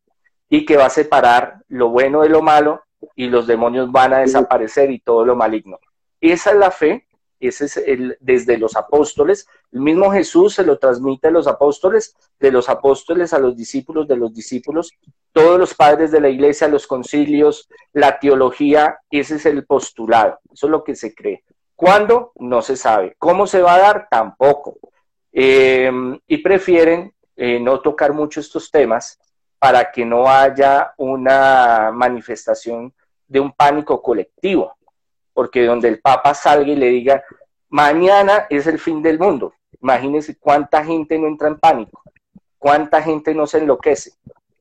y 0.49 0.65
que 0.65 0.77
va 0.77 0.85
a 0.85 0.89
separar 0.89 1.61
lo 1.67 1.89
bueno 1.89 2.21
de 2.21 2.29
lo 2.29 2.41
malo 2.41 2.83
y 3.15 3.27
los 3.27 3.47
demonios 3.47 3.91
van 3.91 4.13
a 4.13 4.19
desaparecer 4.19 4.91
y 4.91 4.99
todo 4.99 5.25
lo 5.25 5.35
maligno. 5.35 5.79
Esa 6.21 6.51
es 6.51 6.57
la 6.57 6.71
fe, 6.71 7.07
ese 7.47 7.65
es 7.65 7.77
el, 7.77 8.17
desde 8.19 8.57
los 8.57 8.75
apóstoles, 8.75 9.47
el 9.71 9.81
mismo 9.81 10.11
Jesús 10.11 10.55
se 10.55 10.63
lo 10.63 10.77
transmite 10.77 11.27
a 11.27 11.31
los 11.31 11.47
apóstoles, 11.47 12.15
de 12.39 12.51
los 12.51 12.69
apóstoles 12.69 13.33
a 13.33 13.39
los 13.39 13.55
discípulos, 13.55 14.07
de 14.07 14.17
los 14.17 14.33
discípulos, 14.33 14.91
todos 15.31 15.59
los 15.59 15.73
padres 15.73 16.11
de 16.11 16.21
la 16.21 16.29
iglesia, 16.29 16.67
los 16.67 16.87
concilios, 16.87 17.69
la 17.91 18.19
teología, 18.19 18.99
ese 19.09 19.35
es 19.35 19.45
el 19.45 19.65
postulado, 19.65 20.39
eso 20.51 20.67
es 20.67 20.71
lo 20.71 20.83
que 20.83 20.95
se 20.95 21.13
cree. 21.13 21.43
¿Cuándo? 21.75 22.31
No 22.35 22.61
se 22.61 22.77
sabe. 22.77 23.15
¿Cómo 23.17 23.47
se 23.47 23.61
va 23.61 23.75
a 23.75 23.79
dar? 23.79 24.07
Tampoco. 24.09 24.77
Eh, 25.31 25.91
y 26.27 26.37
prefieren 26.37 27.13
eh, 27.35 27.59
no 27.59 27.81
tocar 27.81 28.13
mucho 28.13 28.39
estos 28.39 28.69
temas 28.69 29.19
para 29.57 29.91
que 29.91 30.05
no 30.05 30.29
haya 30.29 30.93
una 30.97 31.91
manifestación 31.91 32.93
de 33.27 33.39
un 33.39 33.51
pánico 33.53 34.01
colectivo, 34.01 34.75
porque 35.33 35.65
donde 35.65 35.87
el 35.87 35.99
Papa 35.99 36.33
salga 36.33 36.71
y 36.71 36.75
le 36.75 36.87
diga, 36.87 37.23
mañana 37.69 38.47
es 38.49 38.67
el 38.67 38.79
fin 38.79 39.01
del 39.01 39.19
mundo, 39.19 39.53
imagínense 39.81 40.37
cuánta 40.39 40.83
gente 40.83 41.17
no 41.17 41.27
entra 41.27 41.47
en 41.47 41.59
pánico, 41.59 42.03
cuánta 42.57 43.01
gente 43.01 43.33
no 43.33 43.47
se 43.47 43.59
enloquece. 43.59 44.13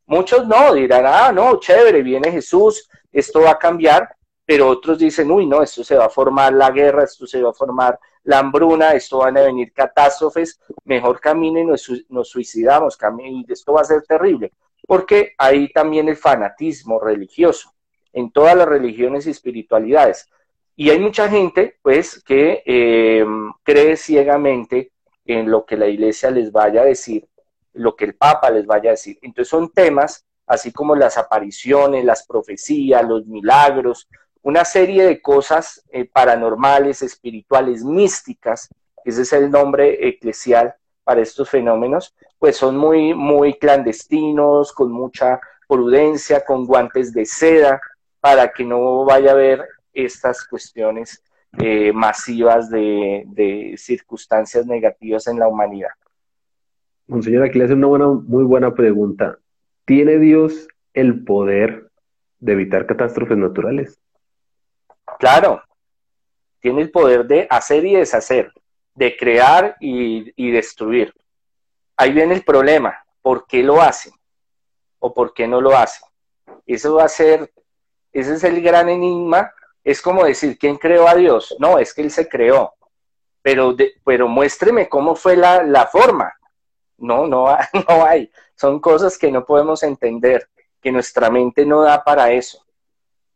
Muchos 0.06 0.46
no, 0.46 0.74
dirán, 0.74 1.04
ah, 1.06 1.32
no, 1.32 1.58
chévere, 1.58 2.02
viene 2.02 2.30
Jesús, 2.30 2.88
esto 3.12 3.42
va 3.42 3.52
a 3.52 3.58
cambiar, 3.58 4.08
pero 4.44 4.68
otros 4.68 4.98
dicen, 4.98 5.30
uy, 5.30 5.46
no, 5.46 5.62
esto 5.62 5.84
se 5.84 5.96
va 5.96 6.06
a 6.06 6.10
formar 6.10 6.52
la 6.52 6.70
guerra, 6.70 7.04
esto 7.04 7.26
se 7.26 7.40
va 7.40 7.50
a 7.50 7.54
formar 7.54 7.98
la 8.24 8.38
hambruna, 8.38 8.92
esto 8.92 9.18
van 9.18 9.36
a 9.36 9.42
venir 9.42 9.72
catástrofes, 9.72 10.60
mejor 10.84 11.20
caminen, 11.20 11.68
nos, 11.68 11.90
nos 12.08 12.28
suicidamos, 12.28 12.96
caminen, 12.96 13.44
esto 13.48 13.72
va 13.72 13.82
a 13.82 13.84
ser 13.84 14.02
terrible 14.02 14.52
porque 14.86 15.34
hay 15.38 15.72
también 15.72 16.08
el 16.08 16.16
fanatismo 16.16 17.00
religioso 17.00 17.72
en 18.12 18.30
todas 18.30 18.56
las 18.56 18.68
religiones 18.68 19.26
y 19.26 19.30
espiritualidades. 19.30 20.28
Y 20.76 20.90
hay 20.90 20.98
mucha 20.98 21.28
gente, 21.28 21.78
pues, 21.82 22.22
que 22.22 22.62
eh, 22.64 23.24
cree 23.62 23.96
ciegamente 23.96 24.92
en 25.24 25.50
lo 25.50 25.64
que 25.64 25.76
la 25.76 25.86
iglesia 25.86 26.30
les 26.30 26.50
vaya 26.50 26.82
a 26.82 26.86
decir, 26.86 27.28
lo 27.74 27.94
que 27.94 28.06
el 28.06 28.14
Papa 28.14 28.50
les 28.50 28.66
vaya 28.66 28.90
a 28.90 28.92
decir. 28.92 29.18
Entonces 29.22 29.48
son 29.48 29.70
temas 29.70 30.24
así 30.46 30.72
como 30.72 30.94
las 30.96 31.16
apariciones, 31.18 32.04
las 32.04 32.26
profecías, 32.26 33.06
los 33.06 33.26
milagros, 33.26 34.08
una 34.42 34.64
serie 34.64 35.04
de 35.04 35.22
cosas 35.22 35.84
eh, 35.90 36.04
paranormales, 36.04 37.02
espirituales, 37.02 37.84
místicas, 37.84 38.68
ese 39.04 39.22
es 39.22 39.32
el 39.32 39.50
nombre 39.50 40.08
eclesial 40.08 40.74
para 41.04 41.20
estos 41.20 41.48
fenómenos, 41.48 42.14
pues 42.38 42.56
son 42.56 42.76
muy, 42.76 43.14
muy 43.14 43.54
clandestinos, 43.54 44.72
con 44.72 44.92
mucha 44.92 45.40
prudencia, 45.68 46.44
con 46.44 46.66
guantes 46.66 47.12
de 47.12 47.24
seda, 47.24 47.80
para 48.20 48.52
que 48.52 48.64
no 48.64 49.04
vaya 49.04 49.30
a 49.30 49.34
haber 49.34 49.66
estas 49.92 50.46
cuestiones 50.46 51.22
eh, 51.58 51.92
masivas 51.92 52.70
de, 52.70 53.74
circunstancias 53.76 54.66
negativas 54.66 55.26
en 55.26 55.38
la 55.38 55.48
humanidad. 55.48 55.90
Monseñor, 57.06 57.44
aquí 57.44 57.58
le 57.58 57.64
hace 57.64 57.74
una 57.74 57.88
buena, 57.88 58.08
muy 58.08 58.44
buena 58.44 58.74
pregunta. 58.74 59.38
¿Tiene 59.84 60.18
Dios 60.18 60.68
el 60.94 61.24
poder 61.24 61.90
de 62.38 62.52
evitar 62.52 62.86
catástrofes 62.86 63.36
naturales? 63.36 64.00
Claro, 65.18 65.62
tiene 66.60 66.82
el 66.82 66.90
poder 66.90 67.26
de 67.26 67.46
hacer 67.50 67.84
y 67.84 67.96
deshacer 67.96 68.52
de 68.94 69.16
crear 69.16 69.76
y, 69.80 70.50
destruir. 70.50 71.12
Ahí 71.96 72.12
viene 72.12 72.34
el 72.34 72.42
problema, 72.42 73.04
¿por 73.20 73.46
qué 73.46 73.62
lo 73.62 73.80
hace? 73.80 74.10
¿O 74.98 75.12
por 75.14 75.34
qué 75.34 75.46
no 75.46 75.60
lo 75.60 75.76
hace? 75.76 76.04
Eso 76.66 76.94
va 76.94 77.04
a 77.04 77.08
ser, 77.08 77.52
ese 78.12 78.34
es 78.34 78.44
el 78.44 78.62
gran 78.62 78.88
enigma, 78.88 79.52
es 79.84 80.00
como 80.00 80.24
decir, 80.24 80.58
¿quién 80.58 80.76
creó 80.76 81.08
a 81.08 81.14
Dios? 81.14 81.56
No, 81.58 81.78
es 81.78 81.92
que 81.92 82.02
Él 82.02 82.10
se 82.10 82.28
creó, 82.28 82.74
pero, 83.42 83.74
pero 84.04 84.28
muéstreme 84.28 84.88
cómo 84.88 85.14
fue 85.14 85.36
la, 85.36 85.88
forma. 85.90 86.32
No, 86.98 87.26
no, 87.26 87.46
no 87.88 88.04
hay. 88.04 88.30
Son 88.54 88.80
cosas 88.80 89.18
que 89.18 89.30
no 89.30 89.44
podemos 89.44 89.82
entender, 89.82 90.48
que 90.80 90.92
nuestra 90.92 91.30
mente 91.30 91.66
no 91.66 91.82
da 91.82 92.02
para 92.04 92.30
eso. 92.32 92.64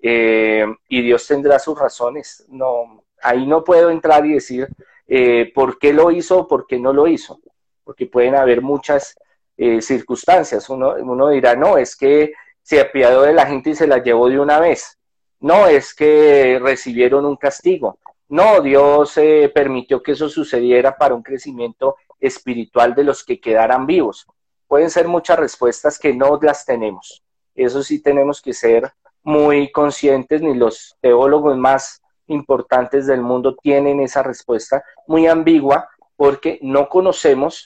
Eh, 0.01 0.67
y 0.89 1.03
Dios 1.03 1.27
tendrá 1.27 1.59
sus 1.59 1.79
razones. 1.79 2.45
No, 2.49 3.05
ahí 3.23 3.47
no 3.47 3.65
puedo 3.65 3.91
entrar 3.91 4.25
y 4.25 4.35
decir, 4.35 4.69
eh, 5.09 5.51
por 5.55 5.79
qué 5.79 5.93
lo 5.93 6.11
hizo 6.11 6.41
o 6.41 6.49
por 6.49 6.67
qué 6.67 6.79
no 6.79 6.93
lo 6.93 7.07
hizo, 7.09 7.41
porque 7.83 8.07
pueden 8.07 8.37
haber 8.37 8.63
muchas 8.63 9.17
eh, 9.57 9.81
circunstancias. 9.83 10.69
Uno, 10.69 10.95
uno 11.01 11.29
dirá, 11.31 11.57
no, 11.57 11.77
es 11.77 11.97
que 11.97 12.33
se 12.63 12.81
apiadó 12.81 13.23
de 13.23 13.33
la 13.33 13.47
gente 13.47 13.71
y 13.71 13.75
se 13.75 13.87
la 13.87 14.03
llevó 14.03 14.29
de 14.29 14.39
una 14.39 14.61
vez. 14.61 14.99
No, 15.41 15.67
es 15.67 15.95
que 15.95 16.59
recibieron 16.61 17.25
un 17.27 17.37
castigo. 17.37 17.99
No, 18.29 18.61
Dios 18.61 19.17
eh, 19.19 19.51
permitió 19.55 20.03
que 20.03 20.13
eso 20.13 20.29
sucediera 20.29 20.97
para 20.97 21.15
un 21.15 21.23
crecimiento 21.23 21.97
espiritual 22.19 22.95
de 22.95 23.05
los 23.05 23.25
que 23.25 23.41
quedaran 23.41 23.87
vivos. 23.87 24.27
Pueden 24.67 24.91
ser 24.91 25.07
muchas 25.07 25.39
respuestas 25.39 25.99
que 25.99 26.13
no 26.13 26.39
las 26.43 26.65
tenemos. 26.65 27.23
Eso 27.55 27.83
sí 27.83 28.03
tenemos 28.03 28.43
que 28.43 28.53
ser 28.53 28.93
muy 29.23 29.71
conscientes, 29.71 30.43
ni 30.43 30.55
los 30.55 30.97
teólogos 31.01 31.57
más 31.57 32.03
importantes 32.27 33.07
del 33.07 33.21
mundo 33.21 33.57
tienen 33.57 34.01
esa 34.01 34.23
respuesta 34.23 34.83
muy 35.07 35.27
ambigua 35.27 35.89
porque 36.17 36.59
no 36.63 36.89
conocemos 36.89 37.65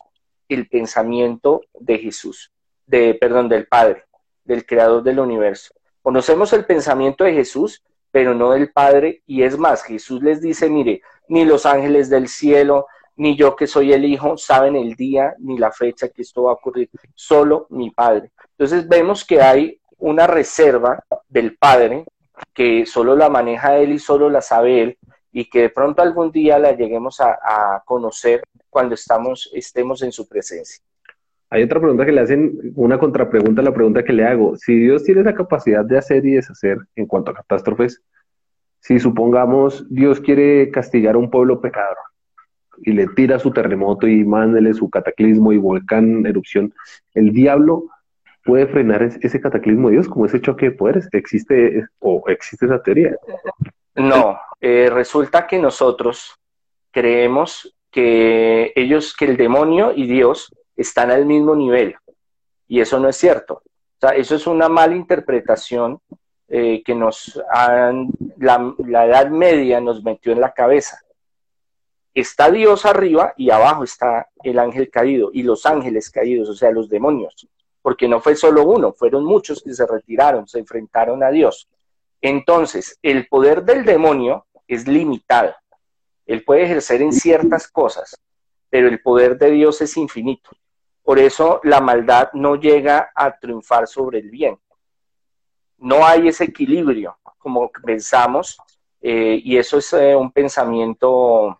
el 0.48 0.68
pensamiento 0.68 1.62
de 1.78 1.98
Jesús, 1.98 2.52
de, 2.86 3.14
perdón, 3.14 3.48
del 3.48 3.66
Padre, 3.66 4.04
del 4.44 4.66
Creador 4.66 5.02
del 5.02 5.20
universo. 5.20 5.72
Conocemos 6.02 6.52
el 6.52 6.64
pensamiento 6.64 7.24
de 7.24 7.34
Jesús, 7.34 7.82
pero 8.10 8.34
no 8.34 8.50
del 8.50 8.72
Padre, 8.72 9.22
y 9.26 9.42
es 9.42 9.58
más, 9.58 9.82
Jesús 9.82 10.22
les 10.22 10.40
dice, 10.40 10.68
mire, 10.68 11.02
ni 11.28 11.44
los 11.44 11.66
ángeles 11.66 12.10
del 12.10 12.28
cielo, 12.28 12.86
ni 13.16 13.36
yo 13.36 13.54
que 13.54 13.66
soy 13.66 13.92
el 13.92 14.04
Hijo, 14.04 14.36
saben 14.36 14.76
el 14.76 14.94
día 14.94 15.34
ni 15.38 15.58
la 15.58 15.70
fecha 15.70 16.08
que 16.08 16.22
esto 16.22 16.44
va 16.44 16.52
a 16.52 16.54
ocurrir, 16.54 16.88
solo 17.14 17.66
mi 17.70 17.90
Padre. 17.90 18.32
Entonces 18.52 18.88
vemos 18.88 19.24
que 19.24 19.40
hay 19.42 19.80
una 19.98 20.26
reserva 20.26 21.04
del 21.28 21.56
Padre 21.56 22.04
que 22.54 22.86
solo 22.86 23.14
la 23.14 23.28
maneja 23.28 23.76
él 23.76 23.92
y 23.92 23.98
solo 23.98 24.30
la 24.30 24.40
sabe 24.40 24.82
él 24.82 24.98
y 25.32 25.48
que 25.48 25.62
de 25.62 25.70
pronto 25.70 26.02
algún 26.02 26.32
día 26.32 26.58
la 26.58 26.72
lleguemos 26.72 27.20
a, 27.20 27.82
conocer 27.84 28.42
cuando 28.68 28.94
estamos, 28.94 29.50
estemos 29.52 30.02
en 30.02 30.12
su 30.12 30.28
presencia. 30.28 30.82
Hay 31.50 31.64
otra 31.64 31.80
pregunta 31.80 32.06
que 32.06 32.12
le 32.12 32.20
hacen, 32.20 32.72
una 32.76 32.96
contrapregunta 32.96 33.60
a 33.60 33.64
la 33.64 33.74
pregunta 33.74 34.04
que 34.04 34.12
le 34.12 34.24
hago. 34.24 34.56
Si 34.56 34.74
Dios 34.76 35.02
tiene 35.02 35.24
la 35.24 35.34
capacidad 35.34 35.84
de 35.84 35.98
hacer 35.98 36.24
y 36.24 36.32
deshacer 36.32 36.78
en 36.94 37.06
cuanto 37.06 37.32
a 37.32 37.34
catástrofes, 37.34 38.00
si 38.78 39.00
supongamos 39.00 39.84
Dios 39.90 40.20
quiere 40.20 40.70
castigar 40.70 41.16
a 41.16 41.18
un 41.18 41.28
pueblo 41.28 41.60
pecador 41.60 41.96
y 42.82 42.92
le 42.92 43.08
tira 43.08 43.38
su 43.38 43.50
terremoto 43.50 44.06
y 44.06 44.24
mándele 44.24 44.72
su 44.74 44.88
cataclismo 44.88 45.52
y 45.52 45.58
volcán 45.58 46.24
erupción, 46.24 46.72
el 47.14 47.32
diablo 47.32 47.90
puede 48.44 48.66
frenar 48.68 49.02
ese 49.02 49.40
cataclismo 49.40 49.88
de 49.88 49.94
Dios, 49.94 50.08
como 50.08 50.26
ese 50.26 50.40
choque 50.40 50.66
de 50.66 50.72
poderes? 50.72 51.08
¿Existe 51.12 51.84
o 51.98 52.22
existe 52.28 52.66
esa 52.66 52.82
teoría? 52.82 53.16
No, 53.96 54.38
eh, 54.60 54.88
resulta 54.90 55.46
que 55.46 55.58
nosotros 55.58 56.36
creemos 56.90 57.76
que 57.90 58.72
ellos, 58.76 59.14
que 59.16 59.24
el 59.26 59.36
demonio 59.36 59.92
y 59.94 60.06
Dios 60.06 60.54
están 60.80 61.10
al 61.10 61.26
mismo 61.26 61.54
nivel. 61.54 61.94
Y 62.68 62.80
eso 62.80 62.98
no 62.98 63.08
es 63.08 63.16
cierto. 63.16 63.54
O 63.54 64.00
sea, 64.00 64.10
eso 64.10 64.34
es 64.34 64.46
una 64.46 64.68
mala 64.68 64.96
interpretación 64.96 66.00
eh, 66.48 66.82
que 66.84 66.94
nos 66.94 67.40
han, 67.52 68.08
la, 68.38 68.74
la 68.78 69.06
Edad 69.06 69.28
Media 69.30 69.80
nos 69.80 70.02
metió 70.02 70.32
en 70.32 70.40
la 70.40 70.52
cabeza. 70.52 71.00
Está 72.12 72.50
Dios 72.50 72.86
arriba 72.86 73.34
y 73.36 73.50
abajo 73.50 73.84
está 73.84 74.28
el 74.42 74.58
ángel 74.58 74.90
caído 74.90 75.30
y 75.32 75.42
los 75.42 75.64
ángeles 75.64 76.10
caídos, 76.10 76.48
o 76.48 76.54
sea, 76.54 76.72
los 76.72 76.88
demonios, 76.88 77.46
porque 77.82 78.08
no 78.08 78.20
fue 78.20 78.34
solo 78.34 78.64
uno, 78.64 78.92
fueron 78.92 79.24
muchos 79.24 79.62
que 79.62 79.72
se 79.72 79.86
retiraron, 79.86 80.48
se 80.48 80.58
enfrentaron 80.58 81.22
a 81.22 81.30
Dios. 81.30 81.68
Entonces, 82.20 82.98
el 83.02 83.28
poder 83.28 83.62
del 83.62 83.84
demonio 83.84 84.46
es 84.66 84.88
limitado. 84.88 85.54
Él 86.26 86.42
puede 86.42 86.64
ejercer 86.64 87.00
en 87.02 87.12
ciertas 87.12 87.68
cosas, 87.68 88.20
pero 88.68 88.88
el 88.88 89.00
poder 89.00 89.38
de 89.38 89.50
Dios 89.52 89.80
es 89.80 89.96
infinito. 89.96 90.50
Por 91.10 91.18
eso 91.18 91.60
la 91.64 91.80
maldad 91.80 92.30
no 92.34 92.54
llega 92.54 93.10
a 93.16 93.36
triunfar 93.36 93.88
sobre 93.88 94.20
el 94.20 94.30
bien. 94.30 94.56
No 95.78 96.06
hay 96.06 96.28
ese 96.28 96.44
equilibrio, 96.44 97.18
como 97.36 97.68
pensamos, 97.84 98.56
eh, 99.02 99.40
y 99.42 99.56
eso 99.56 99.78
es 99.78 99.92
eh, 99.92 100.14
un 100.14 100.30
pensamiento 100.30 101.58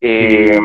eh, 0.00 0.58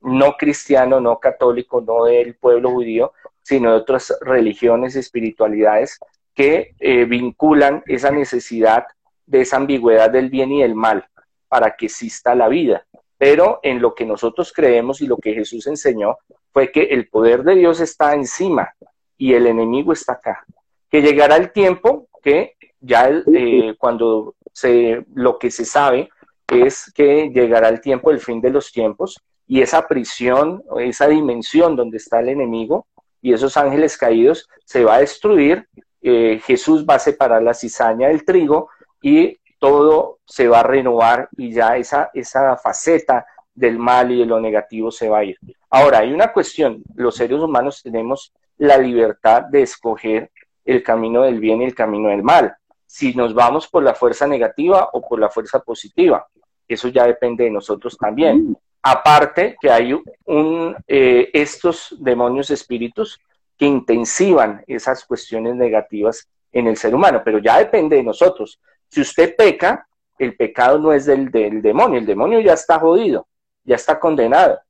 no 0.00 0.36
cristiano, 0.38 1.02
no 1.02 1.20
católico, 1.20 1.82
no 1.82 2.06
del 2.06 2.34
pueblo 2.36 2.70
judío, 2.70 3.12
sino 3.42 3.72
de 3.72 3.76
otras 3.76 4.16
religiones 4.22 4.96
y 4.96 5.00
espiritualidades 5.00 6.00
que 6.34 6.74
vinculan 7.06 7.82
esa 7.84 8.10
necesidad 8.10 8.86
de 9.26 9.42
esa 9.42 9.58
ambigüedad 9.58 10.08
del 10.08 10.30
bien 10.30 10.50
y 10.50 10.62
del 10.62 10.74
mal 10.74 11.06
para 11.46 11.76
que 11.76 11.84
exista 11.84 12.34
la 12.34 12.48
vida. 12.48 12.86
Pero 13.20 13.60
en 13.62 13.82
lo 13.82 13.94
que 13.94 14.06
nosotros 14.06 14.50
creemos 14.50 15.02
y 15.02 15.06
lo 15.06 15.18
que 15.18 15.34
Jesús 15.34 15.66
enseñó 15.66 16.16
fue 16.54 16.72
que 16.72 16.84
el 16.84 17.06
poder 17.08 17.42
de 17.42 17.54
Dios 17.54 17.78
está 17.78 18.14
encima 18.14 18.72
y 19.18 19.34
el 19.34 19.46
enemigo 19.46 19.92
está 19.92 20.14
acá. 20.14 20.42
Que 20.88 21.02
llegará 21.02 21.36
el 21.36 21.52
tiempo 21.52 22.08
que 22.22 22.54
ya 22.80 23.10
eh, 23.10 23.74
cuando 23.76 24.36
se, 24.54 25.04
lo 25.12 25.38
que 25.38 25.50
se 25.50 25.66
sabe 25.66 26.08
es 26.48 26.90
que 26.94 27.28
llegará 27.28 27.68
el 27.68 27.82
tiempo, 27.82 28.10
el 28.10 28.20
fin 28.20 28.40
de 28.40 28.48
los 28.48 28.72
tiempos, 28.72 29.20
y 29.46 29.60
esa 29.60 29.86
prisión, 29.86 30.64
esa 30.78 31.06
dimensión 31.06 31.76
donde 31.76 31.98
está 31.98 32.20
el 32.20 32.30
enemigo 32.30 32.86
y 33.20 33.34
esos 33.34 33.54
ángeles 33.58 33.98
caídos 33.98 34.48
se 34.64 34.82
va 34.82 34.94
a 34.94 35.00
destruir. 35.00 35.68
Eh, 36.00 36.40
Jesús 36.46 36.86
va 36.88 36.94
a 36.94 36.98
separar 36.98 37.42
la 37.42 37.52
cizaña 37.52 38.08
del 38.08 38.24
trigo 38.24 38.70
y 39.02 39.38
todo 39.60 40.18
se 40.24 40.48
va 40.48 40.60
a 40.60 40.64
renovar 40.64 41.28
y 41.36 41.52
ya 41.52 41.76
esa, 41.76 42.10
esa 42.12 42.56
faceta 42.56 43.24
del 43.54 43.78
mal 43.78 44.10
y 44.10 44.18
de 44.18 44.26
lo 44.26 44.40
negativo 44.40 44.90
se 44.90 45.08
va 45.08 45.18
a 45.18 45.24
ir. 45.24 45.36
Ahora, 45.68 45.98
hay 45.98 46.12
una 46.12 46.32
cuestión, 46.32 46.82
los 46.96 47.14
seres 47.14 47.38
humanos 47.38 47.82
tenemos 47.82 48.32
la 48.58 48.76
libertad 48.76 49.42
de 49.42 49.62
escoger 49.62 50.32
el 50.64 50.82
camino 50.82 51.22
del 51.22 51.38
bien 51.38 51.62
y 51.62 51.64
el 51.64 51.74
camino 51.74 52.08
del 52.08 52.22
mal, 52.22 52.54
si 52.86 53.14
nos 53.14 53.34
vamos 53.34 53.68
por 53.68 53.82
la 53.82 53.94
fuerza 53.94 54.26
negativa 54.26 54.88
o 54.92 55.06
por 55.06 55.20
la 55.20 55.28
fuerza 55.28 55.60
positiva. 55.60 56.26
Eso 56.66 56.88
ya 56.88 57.06
depende 57.06 57.44
de 57.44 57.50
nosotros 57.50 57.96
también. 57.96 58.56
Aparte 58.82 59.56
que 59.60 59.70
hay 59.70 59.92
un, 60.24 60.76
eh, 60.88 61.30
estos 61.32 61.96
demonios 62.00 62.50
espíritus 62.50 63.20
que 63.56 63.66
intensivan 63.66 64.64
esas 64.66 65.04
cuestiones 65.04 65.54
negativas 65.54 66.28
en 66.50 66.66
el 66.66 66.76
ser 66.76 66.94
humano, 66.94 67.20
pero 67.24 67.38
ya 67.38 67.58
depende 67.58 67.96
de 67.96 68.02
nosotros. 68.02 68.58
Si 68.90 69.00
usted 69.00 69.36
peca, 69.36 69.86
el 70.18 70.36
pecado 70.36 70.78
no 70.78 70.92
es 70.92 71.06
del, 71.06 71.30
del 71.30 71.62
demonio, 71.62 71.98
el 71.98 72.06
demonio 72.06 72.40
ya 72.40 72.52
está 72.52 72.78
jodido, 72.78 73.26
ya 73.64 73.76
está 73.76 73.98
condenado. 73.98 74.60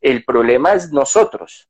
El 0.00 0.24
problema 0.24 0.72
es 0.72 0.90
nosotros, 0.90 1.68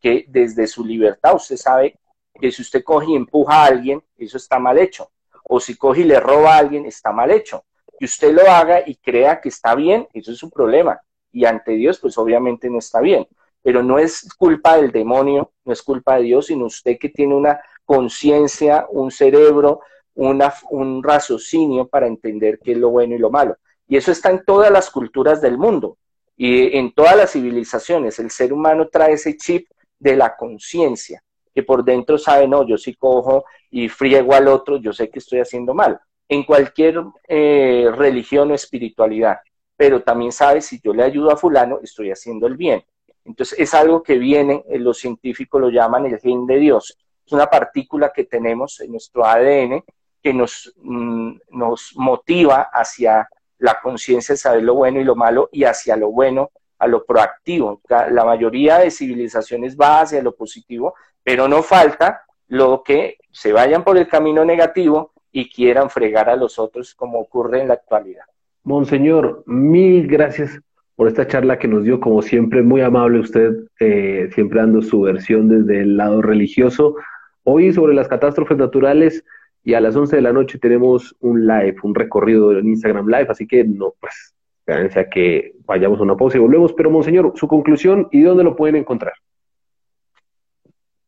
que 0.00 0.24
desde 0.28 0.66
su 0.66 0.84
libertad 0.84 1.34
usted 1.34 1.56
sabe 1.56 1.98
que 2.40 2.50
si 2.50 2.62
usted 2.62 2.82
coge 2.82 3.10
y 3.10 3.16
empuja 3.16 3.62
a 3.62 3.66
alguien, 3.66 4.02
eso 4.16 4.36
está 4.36 4.58
mal 4.58 4.78
hecho. 4.78 5.10
O 5.44 5.60
si 5.60 5.76
coge 5.76 6.02
y 6.02 6.04
le 6.04 6.20
roba 6.20 6.54
a 6.54 6.58
alguien, 6.58 6.86
está 6.86 7.12
mal 7.12 7.30
hecho. 7.30 7.64
Que 7.98 8.04
usted 8.06 8.32
lo 8.32 8.42
haga 8.50 8.82
y 8.86 8.96
crea 8.96 9.40
que 9.40 9.48
está 9.48 9.74
bien, 9.74 10.08
eso 10.12 10.32
es 10.32 10.38
su 10.38 10.50
problema. 10.50 11.00
Y 11.32 11.44
ante 11.44 11.72
Dios, 11.72 11.98
pues 11.98 12.16
obviamente 12.18 12.70
no 12.70 12.78
está 12.78 13.00
bien. 13.00 13.26
Pero 13.62 13.82
no 13.82 13.98
es 13.98 14.32
culpa 14.34 14.76
del 14.76 14.90
demonio, 14.90 15.52
no 15.64 15.72
es 15.72 15.82
culpa 15.82 16.16
de 16.16 16.22
Dios, 16.22 16.46
sino 16.46 16.64
usted 16.66 16.98
que 16.98 17.10
tiene 17.10 17.34
una 17.34 17.60
conciencia, 17.84 18.86
un 18.88 19.10
cerebro, 19.10 19.80
un 20.20 21.02
raciocinio 21.02 21.88
para 21.88 22.06
entender 22.06 22.58
qué 22.62 22.72
es 22.72 22.78
lo 22.78 22.90
bueno 22.90 23.14
y 23.14 23.18
lo 23.18 23.30
malo. 23.30 23.56
Y 23.88 23.96
eso 23.96 24.12
está 24.12 24.30
en 24.30 24.44
todas 24.44 24.70
las 24.70 24.90
culturas 24.90 25.40
del 25.40 25.56
mundo 25.56 25.96
y 26.36 26.76
en 26.76 26.92
todas 26.92 27.16
las 27.16 27.32
civilizaciones. 27.32 28.18
El 28.18 28.30
ser 28.30 28.52
humano 28.52 28.88
trae 28.88 29.14
ese 29.14 29.36
chip 29.36 29.68
de 29.98 30.16
la 30.16 30.36
conciencia, 30.36 31.22
que 31.54 31.62
por 31.62 31.84
dentro 31.84 32.18
sabe, 32.18 32.46
no, 32.46 32.66
yo 32.66 32.76
si 32.76 32.94
cojo 32.94 33.44
y 33.70 33.88
friego 33.88 34.34
al 34.34 34.48
otro, 34.48 34.76
yo 34.76 34.92
sé 34.92 35.10
que 35.10 35.18
estoy 35.18 35.40
haciendo 35.40 35.74
mal. 35.74 35.98
En 36.28 36.44
cualquier 36.44 37.02
eh, 37.26 37.90
religión 37.96 38.50
o 38.50 38.54
espiritualidad, 38.54 39.38
pero 39.76 40.02
también 40.02 40.32
sabe 40.32 40.60
si 40.60 40.80
yo 40.82 40.92
le 40.92 41.02
ayudo 41.02 41.30
a 41.30 41.36
fulano, 41.36 41.80
estoy 41.82 42.10
haciendo 42.10 42.46
el 42.46 42.56
bien. 42.56 42.84
Entonces 43.24 43.58
es 43.58 43.74
algo 43.74 44.02
que 44.02 44.18
viene, 44.18 44.64
eh, 44.68 44.78
los 44.78 44.98
científicos 44.98 45.60
lo 45.60 45.70
llaman 45.70 46.06
el 46.06 46.18
gen 46.20 46.46
de 46.46 46.58
Dios. 46.58 46.96
Es 47.26 47.32
una 47.32 47.46
partícula 47.46 48.12
que 48.14 48.24
tenemos 48.24 48.80
en 48.80 48.92
nuestro 48.92 49.24
ADN 49.24 49.82
que 50.22 50.34
nos, 50.34 50.72
mm, 50.82 51.32
nos 51.50 51.92
motiva 51.96 52.68
hacia 52.72 53.28
la 53.58 53.78
conciencia 53.82 54.34
de 54.34 54.38
saber 54.38 54.62
lo 54.62 54.74
bueno 54.74 55.00
y 55.00 55.04
lo 55.04 55.14
malo 55.14 55.48
y 55.52 55.64
hacia 55.64 55.96
lo 55.96 56.10
bueno, 56.10 56.50
a 56.78 56.86
lo 56.86 57.04
proactivo. 57.04 57.80
La 57.88 58.24
mayoría 58.24 58.78
de 58.78 58.90
civilizaciones 58.90 59.76
va 59.76 60.00
hacia 60.00 60.22
lo 60.22 60.34
positivo, 60.34 60.94
pero 61.22 61.46
no 61.46 61.62
falta 61.62 62.22
lo 62.48 62.82
que 62.82 63.18
se 63.30 63.52
vayan 63.52 63.84
por 63.84 63.96
el 63.96 64.08
camino 64.08 64.44
negativo 64.44 65.12
y 65.30 65.48
quieran 65.48 65.90
fregar 65.90 66.28
a 66.28 66.36
los 66.36 66.58
otros 66.58 66.94
como 66.94 67.20
ocurre 67.20 67.60
en 67.60 67.68
la 67.68 67.74
actualidad. 67.74 68.24
Monseñor, 68.64 69.44
mil 69.46 70.06
gracias 70.06 70.60
por 70.96 71.08
esta 71.08 71.26
charla 71.26 71.58
que 71.58 71.68
nos 71.68 71.84
dio, 71.84 72.00
como 72.00 72.20
siempre, 72.20 72.62
muy 72.62 72.82
amable 72.82 73.20
usted, 73.20 73.52
eh, 73.78 74.28
siempre 74.34 74.60
dando 74.60 74.82
su 74.82 75.00
versión 75.00 75.48
desde 75.48 75.80
el 75.80 75.96
lado 75.96 76.20
religioso. 76.20 76.96
Hoy 77.42 77.72
sobre 77.72 77.94
las 77.94 78.08
catástrofes 78.08 78.58
naturales, 78.58 79.24
y 79.62 79.74
a 79.74 79.80
las 79.80 79.94
11 79.94 80.16
de 80.16 80.22
la 80.22 80.32
noche 80.32 80.58
tenemos 80.58 81.14
un 81.20 81.46
live, 81.46 81.76
un 81.82 81.94
recorrido 81.94 82.56
en 82.56 82.68
Instagram 82.68 83.06
Live, 83.06 83.26
así 83.28 83.46
que 83.46 83.64
no, 83.64 83.94
pues, 84.00 84.34
espérense 84.60 85.00
a 85.00 85.08
que 85.08 85.52
vayamos 85.64 86.00
a 86.00 86.02
una 86.02 86.16
pausa 86.16 86.38
y 86.38 86.40
volvemos. 86.40 86.72
Pero, 86.72 86.90
Monseñor, 86.90 87.32
su 87.36 87.46
conclusión 87.46 88.08
y 88.10 88.22
dónde 88.22 88.44
lo 88.44 88.56
pueden 88.56 88.76
encontrar. 88.76 89.12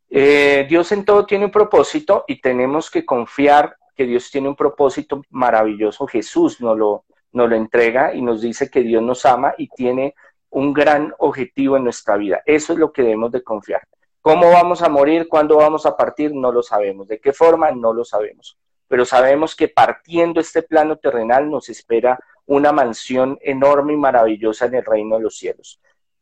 Eh, 0.09 0.67
Dios 0.69 0.91
en 0.91 1.05
todo 1.05 1.25
tiene 1.25 1.45
un 1.45 1.51
propósito 1.51 2.25
y 2.27 2.39
tenemos 2.39 2.91
que 2.91 3.03
confiar 3.03 3.75
que 3.95 4.05
Dios 4.05 4.29
tiene 4.29 4.49
un 4.49 4.55
propósito 4.55 5.23
maravilloso. 5.31 6.05
Jesús 6.05 6.61
nos 6.61 6.77
lo, 6.77 7.05
nos 7.31 7.49
lo 7.49 7.55
entrega 7.55 8.13
y 8.13 8.21
nos 8.21 8.41
dice 8.41 8.69
que 8.69 8.81
Dios 8.81 9.01
nos 9.01 9.25
ama 9.25 9.55
y 9.57 9.67
tiene 9.69 10.13
un 10.51 10.71
gran 10.71 11.13
objetivo 11.17 11.77
en 11.77 11.85
nuestra 11.85 12.17
vida. 12.17 12.43
Eso 12.45 12.73
es 12.73 12.79
lo 12.79 12.93
que 12.93 13.01
debemos 13.01 13.31
de 13.31 13.41
confiar. 13.41 13.81
¿Cómo 14.23 14.49
vamos 14.51 14.81
a 14.81 14.87
morir? 14.87 15.27
¿Cuándo 15.27 15.57
vamos 15.57 15.85
a 15.85 15.97
partir? 15.97 16.33
No 16.33 16.49
lo 16.49 16.63
sabemos. 16.63 17.09
¿De 17.09 17.19
qué 17.19 17.33
forma? 17.33 17.71
No 17.71 17.91
lo 17.91 18.05
sabemos. 18.05 18.57
Pero 18.87 19.03
sabemos 19.03 19.53
que 19.53 19.67
partiendo 19.67 20.39
este 20.39 20.63
plano 20.63 20.95
terrenal 20.95 21.49
nos 21.49 21.67
espera 21.67 22.17
una 22.45 22.71
mansión 22.71 23.37
enorme 23.41 23.91
y 23.91 23.97
maravillosa 23.97 24.67
en 24.67 24.75
el 24.75 24.85
reino 24.85 25.17
de 25.17 25.23
los 25.23 25.37
cielos. 25.37 25.81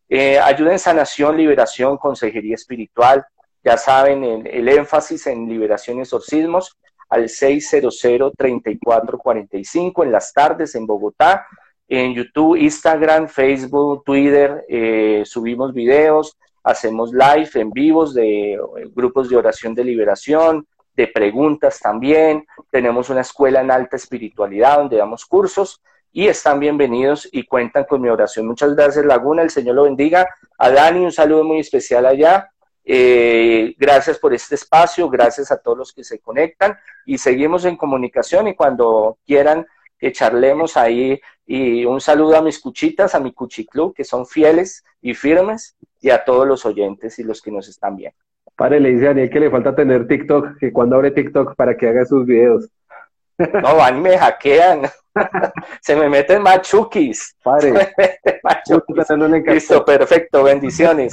Eh, 0.09 0.39
ayuda 0.39 0.71
en 0.71 0.79
sanación, 0.79 1.37
liberación, 1.37 1.99
consejería 1.99 2.55
espiritual. 2.55 3.23
Ya 3.63 3.77
saben, 3.77 4.47
el, 4.47 4.67
énfasis 4.67 5.27
en 5.27 5.47
liberación 5.47 5.99
y 5.99 6.01
exorcismos 6.01 6.75
al 7.07 7.25
600-3445 7.25 10.03
en 10.03 10.11
las 10.11 10.33
tardes 10.33 10.73
en 10.73 10.87
Bogotá. 10.87 11.45
En 11.87 12.15
YouTube, 12.15 12.55
Instagram, 12.55 13.27
Facebook, 13.27 14.03
Twitter, 14.03 14.65
eh, 14.67 15.21
subimos 15.23 15.71
videos, 15.71 16.35
hacemos 16.63 17.11
live 17.13 17.49
en 17.55 17.71
vivos 17.71 18.13
de 18.13 18.59
grupos 18.95 19.29
de 19.29 19.37
oración 19.37 19.73
de 19.73 19.83
liberación, 19.83 20.67
de 20.95 21.07
preguntas 21.07 21.79
también. 21.79 22.45
Tenemos 22.69 23.09
una 23.09 23.21
escuela 23.21 23.61
en 23.61 23.71
alta 23.71 23.95
espiritualidad 23.95 24.77
donde 24.77 24.97
damos 24.97 25.25
cursos 25.25 25.81
y 26.11 26.27
están 26.27 26.59
bienvenidos 26.59 27.27
y 27.31 27.43
cuentan 27.43 27.85
con 27.85 28.01
mi 28.01 28.09
oración. 28.09 28.47
Muchas 28.47 28.75
gracias 28.75 29.05
Laguna, 29.05 29.43
el 29.43 29.49
Señor 29.49 29.75
lo 29.75 29.83
bendiga. 29.83 30.27
A 30.57 30.69
Dani 30.69 31.05
un 31.05 31.11
saludo 31.11 31.43
muy 31.43 31.59
especial 31.59 32.05
allá. 32.05 32.49
Eh, 32.83 33.75
gracias 33.77 34.17
por 34.17 34.33
este 34.33 34.55
espacio, 34.55 35.07
gracias 35.09 35.51
a 35.51 35.57
todos 35.57 35.77
los 35.77 35.93
que 35.93 36.03
se 36.03 36.19
conectan 36.19 36.75
y 37.05 37.17
seguimos 37.17 37.63
en 37.65 37.77
comunicación 37.77 38.47
y 38.47 38.55
cuando 38.55 39.19
quieran 39.25 39.67
que 39.99 40.11
charlemos 40.11 40.77
ahí 40.77 41.21
y 41.45 41.85
un 41.85 42.01
saludo 42.01 42.35
a 42.35 42.41
mis 42.41 42.59
cuchitas, 42.59 43.13
a 43.13 43.19
mi 43.19 43.33
cuchiclub, 43.33 43.93
que 43.93 44.03
son 44.03 44.25
fieles 44.25 44.83
y 44.99 45.13
firmes, 45.13 45.75
y 46.01 46.09
a 46.09 46.23
todos 46.23 46.47
los 46.47 46.65
oyentes 46.65 47.17
y 47.19 47.23
los 47.23 47.41
que 47.41 47.51
nos 47.51 47.69
están 47.69 47.95
viendo. 47.95 48.17
Padre, 48.55 48.79
le 48.79 48.91
dice 48.91 49.05
a 49.05 49.09
Daniel 49.09 49.29
que 49.29 49.39
le 49.39 49.49
falta 49.49 49.75
tener 49.75 50.07
TikTok, 50.07 50.57
que 50.59 50.73
cuando 50.73 50.95
abre 50.95 51.11
TikTok 51.11 51.55
para 51.55 51.77
que 51.77 51.87
haga 51.87 52.05
sus 52.05 52.25
videos. 52.25 52.69
No, 53.37 53.75
van 53.75 53.97
y 53.97 54.01
me 54.01 54.17
hackean. 54.17 54.81
Se 55.81 55.95
me 55.95 56.09
meten 56.09 56.41
machukis. 56.41 57.35
Padre. 57.43 57.93
Listo, 59.53 59.83
perfecto. 59.83 60.43
Bendiciones. 60.43 61.09